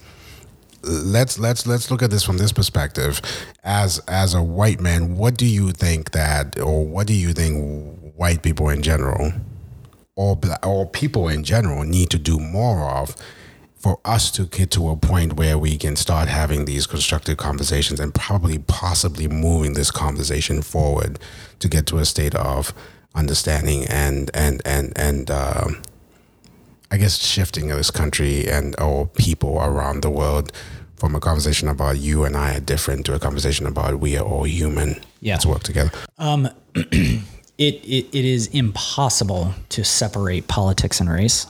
let's 0.84 1.40
let's 1.40 1.66
let's 1.66 1.90
look 1.90 2.04
at 2.04 2.12
this 2.12 2.24
from 2.24 2.38
this 2.38 2.52
perspective. 2.52 3.22
As 3.64 4.00
as 4.08 4.36
a 4.36 4.44
white 4.44 4.80
man, 4.80 5.18
what 5.18 5.36
do 5.38 5.46
you 5.46 5.72
think 5.72 6.12
that 6.12 6.60
or 6.60 6.86
what 6.86 7.08
do 7.08 7.14
you 7.14 7.34
think 7.34 8.14
white 8.16 8.44
people 8.44 8.70
in 8.70 8.82
general 8.82 9.32
or 10.16 10.36
bla- 10.36 10.60
or 10.64 10.86
people 10.86 11.28
in 11.28 11.44
general 11.44 11.84
need 11.84 12.10
to 12.12 12.20
do 12.20 12.40
more 12.40 12.90
of 12.90 13.16
for 13.76 14.00
us 14.04 14.32
to 14.32 14.46
get 14.46 14.72
to 14.72 14.90
a 14.90 14.98
point 14.98 15.34
where 15.34 15.58
we 15.58 15.78
can 15.78 15.96
start 15.96 16.28
having 16.28 16.66
these 16.66 16.88
constructive 16.88 17.38
conversations 17.38 18.00
and 18.00 18.14
probably 18.14 18.58
possibly 18.58 19.28
moving 19.28 19.74
this 19.74 19.92
conversation 19.92 20.62
forward 20.62 21.20
to 21.60 21.70
get 21.70 21.86
to 21.86 22.00
a 22.00 22.06
state 22.06 22.36
of 22.36 22.74
understanding 23.18 23.86
and 23.88 24.32
and 24.34 24.62
and 24.64 24.94
and 24.96 25.30
um, 25.32 25.82
I 26.92 26.98
guess 26.98 27.18
shifting 27.18 27.72
of 27.72 27.78
this 27.78 27.92
country 27.92 28.48
and 28.50 28.80
or 28.80 29.08
people 29.08 29.58
around 29.58 30.04
the 30.04 30.10
world 30.10 30.54
from 30.96 31.16
a 31.16 31.20
conversation 31.20 31.68
about 31.68 31.98
you 31.98 32.24
and 32.24 32.38
I 32.38 32.56
are 32.56 32.60
different 32.60 33.06
to 33.08 33.14
a 33.14 33.20
conversation 33.20 33.66
about 33.66 34.00
we 34.00 34.18
are 34.18 34.26
all 34.26 34.44
human. 34.44 35.02
Yeah. 35.22 35.36
Let's 35.36 35.46
work 35.46 35.64
together. 35.64 35.92
It, 37.58 37.84
it, 37.84 38.16
it 38.16 38.24
is 38.24 38.46
impossible 38.48 39.56
to 39.70 39.84
separate 39.84 40.48
politics 40.48 41.00
and 41.00 41.10
race. 41.10 41.48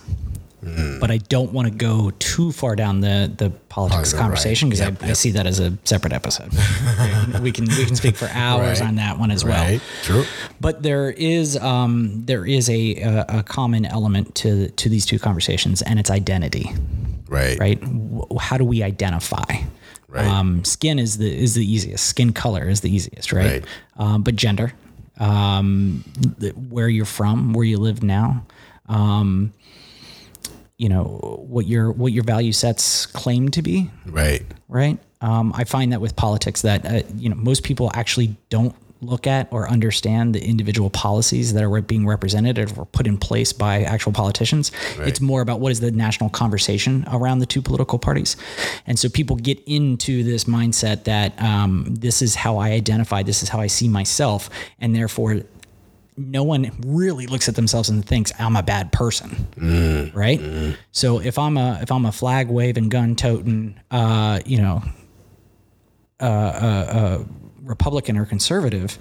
But 1.00 1.12
I 1.12 1.18
don't 1.18 1.54
want 1.54 1.68
to 1.68 1.74
go 1.74 2.12
too 2.20 2.52
far 2.52 2.76
down 2.76 3.02
the, 3.02 3.32
the 3.36 3.50
politics 3.70 4.14
right. 4.14 4.20
conversation 4.20 4.70
because 4.70 4.80
Yep, 4.82 5.04
I, 5.04 5.10
I 5.10 5.14
see 5.14 5.32
that 5.32 5.46
as 5.46 5.60
a 5.60 5.78
separate 5.86 6.14
episode. 6.14 6.52
we 7.42 7.52
can 7.52 7.66
we 7.68 7.86
can 7.86 7.96
speak 7.96 8.16
for 8.16 8.28
hours 8.34 8.80
Right. 8.82 8.88
on 8.90 8.96
that 8.96 9.18
one 9.20 9.32
as 9.32 9.46
well. 9.46 9.80
True. 10.04 10.26
But 10.60 10.84
there 10.84 11.12
is 11.12 11.56
um, 11.58 12.26
there 12.26 12.46
is 12.46 12.70
a, 12.70 12.96
a 13.02 13.26
a 13.40 13.44
common 13.44 13.86
element 13.86 14.36
to 14.36 14.70
to 14.70 14.90
these 14.90 15.06
two 15.06 15.20
conversations, 15.20 15.82
and 15.82 16.00
it's 16.00 16.10
identity. 16.12 16.72
Right. 17.30 17.58
Right? 17.60 17.80
How 18.40 18.58
do 18.58 18.64
we 18.66 18.84
identify? 18.84 19.44
Right. 20.10 20.26
Um, 20.26 20.64
skin 20.64 21.00
is 21.00 21.18
the 21.18 21.30
is 21.44 21.54
the 21.56 21.66
easiest. 21.66 22.06
Skin 22.08 22.34
color 22.34 22.68
is 22.70 22.82
the 22.82 22.90
easiest, 22.94 23.32
right? 23.34 23.46
Right. 23.52 23.66
Um, 23.98 24.24
but 24.24 24.36
gender, 24.36 24.74
um, 25.20 26.04
th- 26.40 26.54
where 26.56 26.88
you're 26.90 27.06
from, 27.06 27.54
where 27.54 27.66
you 27.66 27.78
live 27.78 28.04
now, 28.04 28.46
um, 28.88 29.52
you 30.78 30.90
know 30.90 31.04
what 31.48 31.66
your 31.68 31.92
what 31.92 32.12
your 32.14 32.24
value 32.24 32.52
sets 32.52 33.06
claim 33.06 33.50
to 33.50 33.62
be, 33.62 33.90
Right. 34.06 34.44
right? 34.68 35.00
Um, 35.22 35.52
I 35.56 35.64
find 35.64 35.92
that 35.92 36.02
with 36.02 36.16
politics 36.16 36.62
that 36.62 36.86
uh, 36.86 37.02
you 37.16 37.30
know 37.30 37.36
most 37.36 37.64
people 37.64 37.90
actually 37.94 38.36
don't 38.50 38.76
look 39.02 39.28
at 39.28 39.48
or 39.52 39.70
understand 39.70 40.34
the 40.34 40.44
individual 40.44 40.90
policies 40.90 41.54
that 41.54 41.64
are 41.64 41.82
being 41.82 42.08
represented 42.08 42.58
or 42.78 42.86
put 42.86 43.06
in 43.06 43.16
place 43.16 43.54
by 43.54 43.84
actual 43.84 44.12
politicians. 44.12 44.72
Right. 44.98 45.08
It's 45.08 45.22
more 45.22 45.42
about 45.42 45.60
what 45.60 45.72
is 45.72 45.80
the 45.82 45.92
national 45.92 46.32
conversation 46.32 47.06
around 47.12 47.38
the 47.40 47.46
two 47.46 47.62
political 47.62 48.00
parties. 48.00 48.36
And 48.88 48.98
so 48.98 49.08
people 49.08 49.36
get 49.36 49.62
into 49.68 50.24
this 50.24 50.46
mindset 50.46 51.04
that 51.04 51.40
um, 51.40 51.86
this 51.90 52.24
is 52.24 52.34
how 52.34 52.58
I 52.58 52.72
identify, 52.72 53.22
this 53.22 53.44
is 53.44 53.50
how 53.50 53.60
I 53.60 53.68
see 53.68 53.88
myself, 53.88 54.50
and 54.80 54.96
therefore 54.96 55.42
no 56.18 56.44
one 56.44 56.72
really 56.86 57.28
looks 57.28 57.48
at 57.48 57.56
themselves 57.56 57.90
and 57.90 58.04
thinks 58.04 58.34
I'm 58.40 58.56
a 58.56 58.64
bad 58.64 58.92
person, 58.92 59.48
mm. 59.56 60.16
right? 60.16 60.40
Mm. 60.40 60.76
So 60.92 61.20
if 61.20 61.38
I'm 61.38 61.58
a 61.58 61.80
if 61.82 61.92
I'm 61.92 62.06
a 62.06 62.12
flag 62.12 62.50
waving, 62.50 62.90
gun 62.90 63.16
toting, 63.16 63.80
uh, 63.92 64.40
you 64.46 64.58
know, 64.58 64.82
uh, 66.20 66.24
uh, 66.24 66.28
uh 66.28 67.24
Republican 67.62 68.18
or 68.18 68.26
conservative 68.26 68.98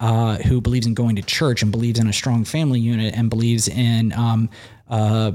uh, 0.00 0.36
who 0.38 0.60
believes 0.60 0.86
in 0.86 0.94
going 0.94 1.16
to 1.16 1.22
church 1.22 1.62
and 1.62 1.70
believes 1.70 1.98
in 1.98 2.08
a 2.08 2.12
strong 2.12 2.44
family 2.44 2.80
unit 2.80 3.14
and 3.14 3.30
believes 3.30 3.68
in 3.68 4.12
um, 4.14 4.50
uh, 4.88 5.30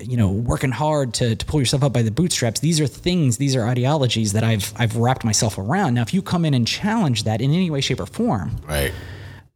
you 0.00 0.16
know 0.16 0.30
working 0.30 0.70
hard 0.70 1.14
to, 1.14 1.36
to 1.36 1.46
pull 1.46 1.60
yourself 1.60 1.82
up 1.82 1.92
by 1.92 2.02
the 2.02 2.10
bootstraps 2.10 2.60
these 2.60 2.80
are 2.80 2.86
things 2.86 3.36
these 3.36 3.54
are 3.54 3.66
ideologies 3.66 4.32
that 4.32 4.42
I've 4.42 4.72
I've 4.76 4.96
wrapped 4.96 5.24
myself 5.24 5.58
around 5.58 5.94
now 5.94 6.02
if 6.02 6.12
you 6.14 6.22
come 6.22 6.44
in 6.44 6.54
and 6.54 6.66
challenge 6.66 7.24
that 7.24 7.40
in 7.40 7.52
any 7.52 7.70
way 7.70 7.80
shape 7.80 8.00
or 8.00 8.06
form 8.06 8.56
right 8.66 8.92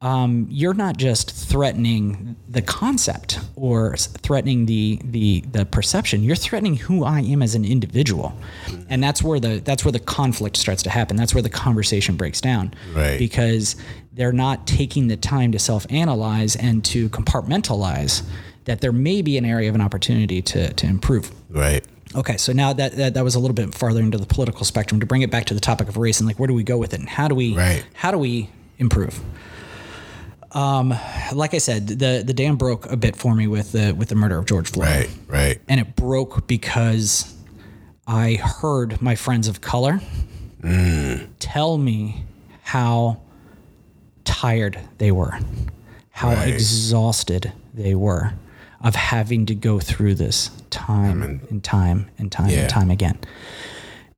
um, 0.07 0.47
you're 0.49 0.73
not 0.73 0.99
just 0.99 1.33
threatening 1.33 2.37
the 2.49 2.63
concept 2.63 3.41
or 3.57 3.97
threatening 3.97 4.67
the, 4.67 5.01
the 5.03 5.41
the 5.51 5.67
perception. 5.67 6.23
You're 6.23 6.37
threatening 6.37 6.77
who 6.77 7.03
I 7.03 7.23
am 7.23 7.43
as 7.43 7.57
an 7.57 7.65
individual, 7.65 8.33
and 8.89 9.03
that's 9.03 9.21
where 9.21 9.41
the 9.41 9.59
that's 9.59 9.85
where 9.85 9.91
the 9.91 9.99
conflict 9.99 10.59
starts 10.59 10.85
to 10.85 10.91
happen. 10.91 11.17
That's 11.17 11.35
where 11.35 11.43
the 11.43 11.51
conversation 11.51 12.15
breaks 12.15 12.41
down, 12.41 12.73
right? 12.95 13.19
Because 13.19 13.75
they're 14.13 14.33
not 14.33 14.65
taking 14.69 15.09
the 15.09 15.17
time 15.17 15.51
to 15.51 15.59
self-analyze 15.59 16.55
and 16.55 16.85
to 16.85 17.09
compartmentalize 17.09 18.23
that 18.67 18.83
there 18.83 18.93
may 18.93 19.23
be 19.23 19.37
an 19.37 19.45
area 19.45 19.69
of 19.69 19.75
an 19.75 19.81
opportunity 19.81 20.41
to 20.41 20.73
to 20.73 20.87
improve, 20.87 21.33
right? 21.51 21.85
Okay, 22.15 22.37
so 22.37 22.53
now 22.53 22.73
that, 22.75 22.93
that 22.93 23.15
that 23.15 23.25
was 23.25 23.35
a 23.35 23.41
little 23.41 23.55
bit 23.55 23.75
farther 23.75 24.01
into 24.01 24.19
the 24.19 24.27
political 24.27 24.65
spectrum 24.65 25.01
to 25.01 25.07
bring 25.07 25.23
it 25.23 25.33
back 25.33 25.47
to 25.47 25.55
the 25.55 25.61
topic 25.61 25.89
of 25.89 25.97
race 25.97 26.21
and 26.21 26.29
like 26.29 26.39
where 26.39 26.47
do 26.47 26.55
we 26.55 26.63
go 26.63 26.79
with 26.79 26.95
it 26.95 27.01
and 27.01 27.09
how 27.09 27.27
do 27.27 27.35
we 27.35 27.57
right. 27.57 27.85
how 27.95 28.13
do 28.13 28.19
we 28.19 28.51
improve? 28.79 29.21
Um, 30.57 30.95
like 31.35 31.53
I 31.53 31.59
said, 31.59 31.87
the 31.87 32.23
the 32.27 32.33
dam 32.33 32.57
broke 32.57 32.91
a 32.91 32.97
bit 32.97 33.15
for 33.15 33.35
me 33.35 33.47
with 33.47 33.73
the 33.73 33.93
with 33.93 34.09
the 34.09 34.15
murder 34.15 34.39
of 34.39 34.47
George 34.47 34.71
Floyd. 34.71 34.89
Right, 34.89 35.11
right. 35.29 35.61
And 35.69 35.79
it 35.79 35.95
broke 35.97 36.47
because 36.47 37.35
I 38.07 38.37
heard 38.37 39.03
my 39.03 39.17
friends 39.17 39.49
of 39.49 39.61
color 39.61 40.01
mm. 40.63 41.29
tell 41.41 41.77
me 41.77 42.25
how 42.63 43.21
tired 44.25 44.81
they 44.97 45.13
were, 45.13 45.39
how 46.11 46.31
right. 46.31 46.49
exhausted 46.49 47.53
they 47.75 47.95
were 47.95 48.33
of 48.81 48.95
having 48.95 49.45
to 49.47 49.55
go 49.55 49.79
through 49.79 50.15
this 50.15 50.51
time 50.71 51.23
I 51.23 51.27
mean, 51.27 51.41
and 51.51 51.63
time 51.63 52.09
and 52.17 52.33
time 52.33 52.49
yeah. 52.49 52.61
and 52.61 52.71
time 52.71 52.91
again. 52.91 53.19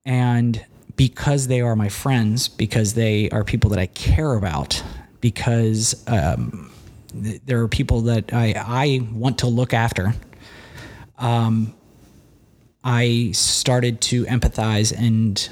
And 0.05 0.65
because 0.95 1.49
they 1.49 1.63
are 1.63 1.75
my 1.75 1.89
friends, 1.89 2.47
because 2.47 2.95
they 2.95 3.29
are 3.31 3.43
people 3.43 3.71
that 3.71 3.79
I 3.81 3.87
care 3.87 4.35
about, 4.35 4.85
because 5.21 6.03
um, 6.07 6.71
th- 7.23 7.41
there 7.45 7.61
are 7.61 7.69
people 7.69 8.03
that 8.03 8.33
I, 8.33 8.55
I 8.57 9.09
want 9.13 9.39
to 9.39 9.47
look 9.47 9.75
after. 9.75 10.15
Um, 11.19 11.75
I 12.85 13.33
started 13.33 14.01
to 14.03 14.25
empathize 14.25 14.97
and 14.97 15.49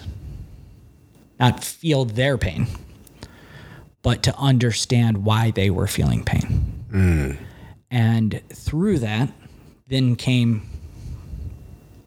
not 1.38 1.62
feel 1.62 2.04
their 2.04 2.38
pain, 2.38 2.66
but 4.02 4.22
to 4.22 4.36
understand 4.36 5.24
why 5.24 5.50
they 5.50 5.70
were 5.70 5.86
feeling 5.86 6.24
pain. 6.24 6.84
Mm. 6.90 7.38
And 7.90 8.40
through 8.52 9.00
that, 9.00 9.30
then 9.88 10.16
came 10.16 10.62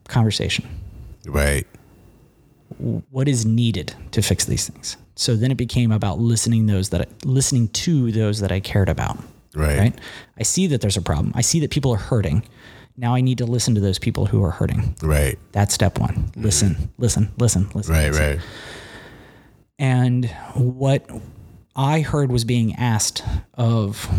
conversation. 0.07 0.67
Right. 1.25 1.67
What 2.77 3.27
is 3.27 3.45
needed 3.45 3.93
to 4.11 4.21
fix 4.21 4.45
these 4.45 4.67
things? 4.67 4.97
So 5.19 5.35
then 5.35 5.51
it 5.51 5.57
became 5.57 5.91
about 5.91 6.19
listening 6.19 6.67
those 6.67 6.89
that 6.91 7.01
I, 7.01 7.05
listening 7.25 7.67
to 7.67 8.09
those 8.09 8.39
that 8.39 8.53
I 8.53 8.61
cared 8.61 8.87
about. 8.87 9.17
Right. 9.53 9.77
Right. 9.77 9.99
I 10.37 10.43
see 10.43 10.65
that 10.67 10.79
there's 10.79 10.95
a 10.95 11.01
problem. 11.01 11.33
I 11.35 11.41
see 11.41 11.59
that 11.59 11.71
people 11.71 11.91
are 11.91 11.97
hurting. 11.97 12.45
Now 12.95 13.15
I 13.15 13.19
need 13.19 13.37
to 13.39 13.45
listen 13.45 13.75
to 13.75 13.81
those 13.81 13.99
people 13.99 14.27
who 14.27 14.41
are 14.41 14.51
hurting. 14.51 14.95
Right. 15.03 15.37
That's 15.51 15.73
step 15.73 15.99
one. 15.99 16.13
Mm-hmm. 16.13 16.41
Listen, 16.41 16.69
mm-hmm. 16.69 16.85
listen, 16.99 17.33
listen, 17.37 17.69
listen. 17.73 17.93
Right, 17.93 18.07
listen. 18.11 18.37
right. 18.37 18.39
And 19.77 20.29
what 20.53 21.05
I 21.75 21.99
heard 21.99 22.31
was 22.31 22.45
being 22.45 22.75
asked 22.75 23.21
of 23.55 24.09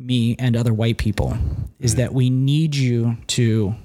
me 0.00 0.34
and 0.40 0.56
other 0.56 0.74
white 0.74 0.98
people 0.98 1.38
is 1.78 1.92
mm-hmm. 1.92 2.00
that 2.00 2.14
we 2.14 2.30
need 2.30 2.74
you 2.74 3.16
to 3.28 3.76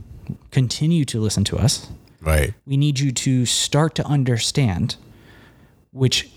continue 0.49 1.05
to 1.05 1.19
listen 1.19 1.43
to 1.43 1.57
us. 1.57 1.87
Right. 2.19 2.55
We 2.65 2.77
need 2.77 2.99
you 2.99 3.11
to 3.11 3.45
start 3.45 3.93
to 3.95 4.05
understand, 4.05 4.95
which 5.91 6.32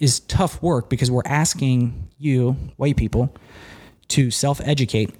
is 0.00 0.20
tough 0.20 0.60
work 0.62 0.90
because 0.90 1.10
we're 1.10 1.22
asking 1.26 2.08
you, 2.18 2.52
white 2.76 2.96
people, 2.96 3.32
to 4.08 4.30
self 4.30 4.60
educate, 4.64 5.14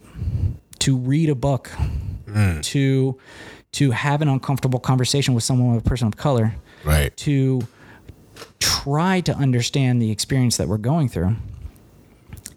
to 0.81 0.97
read 0.97 1.29
a 1.29 1.35
book, 1.35 1.71
mm. 2.27 2.63
to 2.63 3.19
to 3.73 3.93
have 3.93 4.21
an 4.21 4.29
uncomfortable 4.29 4.81
conversation 4.81 5.33
with 5.35 5.45
someone 5.45 5.75
with 5.75 5.87
a 5.87 5.89
person 5.89 6.09
of 6.09 6.17
color, 6.17 6.55
right? 6.85 7.17
To 7.19 7.61
try 8.59 9.21
to 9.21 9.35
understand 9.35 10.01
the 10.01 10.11
experience 10.11 10.57
that 10.57 10.67
we're 10.67 10.79
going 10.79 11.09
through. 11.09 11.37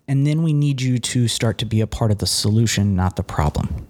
And 0.08 0.28
then 0.28 0.44
we 0.44 0.54
need 0.54 0.82
you 0.82 1.00
to 1.00 1.28
start 1.28 1.58
to 1.60 1.66
be 1.66 1.82
a 1.82 1.88
part 1.88 2.12
of 2.12 2.18
the 2.18 2.28
solution, 2.28 2.96
not 2.96 3.16
the 3.16 3.24
problem. 3.24 3.88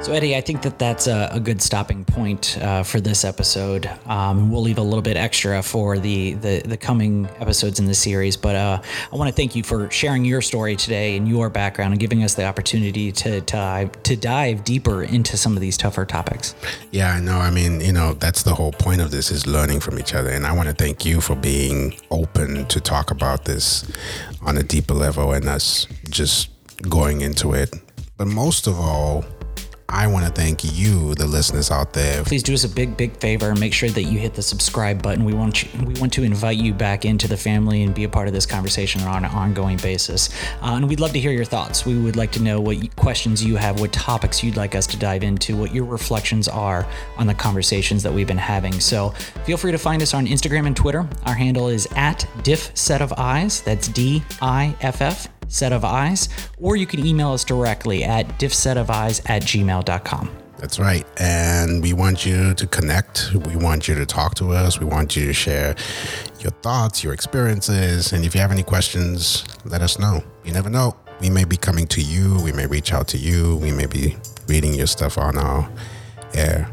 So, 0.00 0.12
Eddie, 0.12 0.36
I 0.36 0.40
think 0.40 0.62
that 0.62 0.78
that's 0.78 1.08
a, 1.08 1.28
a 1.32 1.40
good 1.40 1.60
stopping 1.60 2.04
point 2.04 2.56
uh, 2.62 2.84
for 2.84 3.00
this 3.00 3.24
episode. 3.24 3.90
Um, 4.06 4.50
we'll 4.50 4.62
leave 4.62 4.78
a 4.78 4.82
little 4.82 5.02
bit 5.02 5.16
extra 5.16 5.60
for 5.60 5.98
the, 5.98 6.34
the, 6.34 6.62
the 6.64 6.76
coming 6.76 7.28
episodes 7.40 7.80
in 7.80 7.86
the 7.86 7.94
series, 7.94 8.36
but 8.36 8.54
uh, 8.54 8.80
I 9.12 9.16
want 9.16 9.28
to 9.28 9.34
thank 9.34 9.56
you 9.56 9.64
for 9.64 9.90
sharing 9.90 10.24
your 10.24 10.40
story 10.40 10.76
today 10.76 11.16
and 11.16 11.28
your 11.28 11.50
background 11.50 11.92
and 11.92 12.00
giving 12.00 12.22
us 12.22 12.34
the 12.34 12.46
opportunity 12.46 13.10
to 13.10 13.40
dive, 13.40 14.02
to 14.04 14.16
dive 14.16 14.62
deeper 14.62 15.02
into 15.02 15.36
some 15.36 15.54
of 15.56 15.60
these 15.60 15.76
tougher 15.76 16.06
topics. 16.06 16.54
Yeah, 16.92 17.12
I 17.12 17.20
know. 17.20 17.38
I 17.38 17.50
mean, 17.50 17.80
you 17.80 17.92
know, 17.92 18.14
that's 18.14 18.44
the 18.44 18.54
whole 18.54 18.72
point 18.72 19.00
of 19.00 19.10
this 19.10 19.32
is 19.32 19.48
learning 19.48 19.80
from 19.80 19.98
each 19.98 20.14
other. 20.14 20.30
And 20.30 20.46
I 20.46 20.52
want 20.52 20.68
to 20.68 20.74
thank 20.74 21.04
you 21.04 21.20
for 21.20 21.34
being 21.34 21.92
open 22.12 22.66
to 22.66 22.80
talk 22.80 23.10
about 23.10 23.46
this 23.46 23.84
on 24.42 24.56
a 24.56 24.62
deeper 24.62 24.94
level 24.94 25.32
and 25.32 25.48
us 25.48 25.88
just 26.08 26.50
going 26.82 27.20
into 27.20 27.52
it. 27.52 27.74
But 28.16 28.28
most 28.28 28.66
of 28.68 28.78
all, 28.78 29.24
I 29.90 30.06
want 30.06 30.26
to 30.26 30.30
thank 30.30 30.76
you, 30.76 31.14
the 31.14 31.26
listeners 31.26 31.70
out 31.70 31.94
there. 31.94 32.22
Please 32.22 32.42
do 32.42 32.52
us 32.52 32.62
a 32.64 32.68
big, 32.68 32.96
big 32.96 33.16
favor 33.16 33.48
and 33.48 33.58
make 33.58 33.72
sure 33.72 33.88
that 33.88 34.02
you 34.02 34.18
hit 34.18 34.34
the 34.34 34.42
subscribe 34.42 35.02
button. 35.02 35.24
We 35.24 35.32
want 35.32 35.62
you, 35.62 35.86
we 35.86 35.94
want 35.98 36.12
to 36.12 36.24
invite 36.24 36.58
you 36.58 36.74
back 36.74 37.06
into 37.06 37.26
the 37.26 37.38
family 37.38 37.82
and 37.82 37.94
be 37.94 38.04
a 38.04 38.08
part 38.08 38.28
of 38.28 38.34
this 38.34 38.44
conversation 38.44 39.00
on 39.02 39.24
an 39.24 39.30
ongoing 39.30 39.78
basis. 39.78 40.28
Uh, 40.60 40.74
and 40.74 40.88
we'd 40.88 41.00
love 41.00 41.12
to 41.12 41.18
hear 41.18 41.32
your 41.32 41.46
thoughts. 41.46 41.86
We 41.86 41.98
would 41.98 42.16
like 42.16 42.32
to 42.32 42.42
know 42.42 42.60
what 42.60 42.94
questions 42.96 43.42
you 43.42 43.56
have, 43.56 43.80
what 43.80 43.92
topics 43.92 44.44
you'd 44.44 44.56
like 44.56 44.74
us 44.74 44.86
to 44.88 44.98
dive 44.98 45.22
into, 45.22 45.56
what 45.56 45.74
your 45.74 45.86
reflections 45.86 46.48
are 46.48 46.86
on 47.16 47.26
the 47.26 47.34
conversations 47.34 48.02
that 48.02 48.12
we've 48.12 48.26
been 48.26 48.36
having. 48.36 48.78
So 48.80 49.10
feel 49.46 49.56
free 49.56 49.72
to 49.72 49.78
find 49.78 50.02
us 50.02 50.12
on 50.12 50.26
Instagram 50.26 50.66
and 50.66 50.76
Twitter. 50.76 51.08
Our 51.24 51.34
handle 51.34 51.68
is 51.68 51.88
at 51.96 52.28
diff 52.42 52.76
set 52.76 53.00
of 53.00 53.14
eyes. 53.16 53.62
That's 53.62 53.88
D 53.88 54.22
I 54.42 54.76
F 54.82 55.00
F 55.00 55.28
set 55.48 55.72
of 55.72 55.84
eyes, 55.84 56.28
or 56.58 56.76
you 56.76 56.86
can 56.86 57.04
email 57.04 57.32
us 57.32 57.44
directly 57.44 58.04
at 58.04 58.26
diffsetofeyes 58.38 59.28
at 59.28 59.42
gmail.com. 59.42 60.30
That's 60.58 60.80
right. 60.80 61.06
And 61.18 61.82
we 61.82 61.92
want 61.92 62.26
you 62.26 62.52
to 62.54 62.66
connect. 62.66 63.32
We 63.32 63.54
want 63.54 63.86
you 63.86 63.94
to 63.94 64.04
talk 64.04 64.34
to 64.36 64.50
us. 64.50 64.80
We 64.80 64.86
want 64.86 65.14
you 65.14 65.26
to 65.26 65.32
share 65.32 65.76
your 66.40 66.50
thoughts, 66.50 67.04
your 67.04 67.12
experiences. 67.12 68.12
And 68.12 68.24
if 68.24 68.34
you 68.34 68.40
have 68.40 68.50
any 68.50 68.64
questions, 68.64 69.44
let 69.64 69.82
us 69.82 69.98
know. 69.98 70.22
You 70.44 70.52
never 70.52 70.68
know. 70.68 70.96
We 71.20 71.30
may 71.30 71.44
be 71.44 71.56
coming 71.56 71.86
to 71.88 72.00
you. 72.00 72.40
We 72.42 72.52
may 72.52 72.66
reach 72.66 72.92
out 72.92 73.06
to 73.08 73.18
you. 73.18 73.56
We 73.56 73.70
may 73.70 73.86
be 73.86 74.16
reading 74.48 74.74
your 74.74 74.86
stuff 74.88 75.16
on 75.16 75.38
our 75.38 75.70
air 76.34 76.68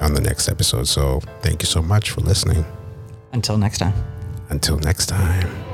on 0.00 0.14
the 0.14 0.20
next 0.20 0.48
episode. 0.48 0.88
So 0.88 1.20
thank 1.42 1.62
you 1.62 1.66
so 1.66 1.82
much 1.82 2.10
for 2.10 2.22
listening. 2.22 2.64
Until 3.32 3.58
next 3.58 3.78
time. 3.78 3.94
Until 4.48 4.78
next 4.78 5.06
time. 5.06 5.71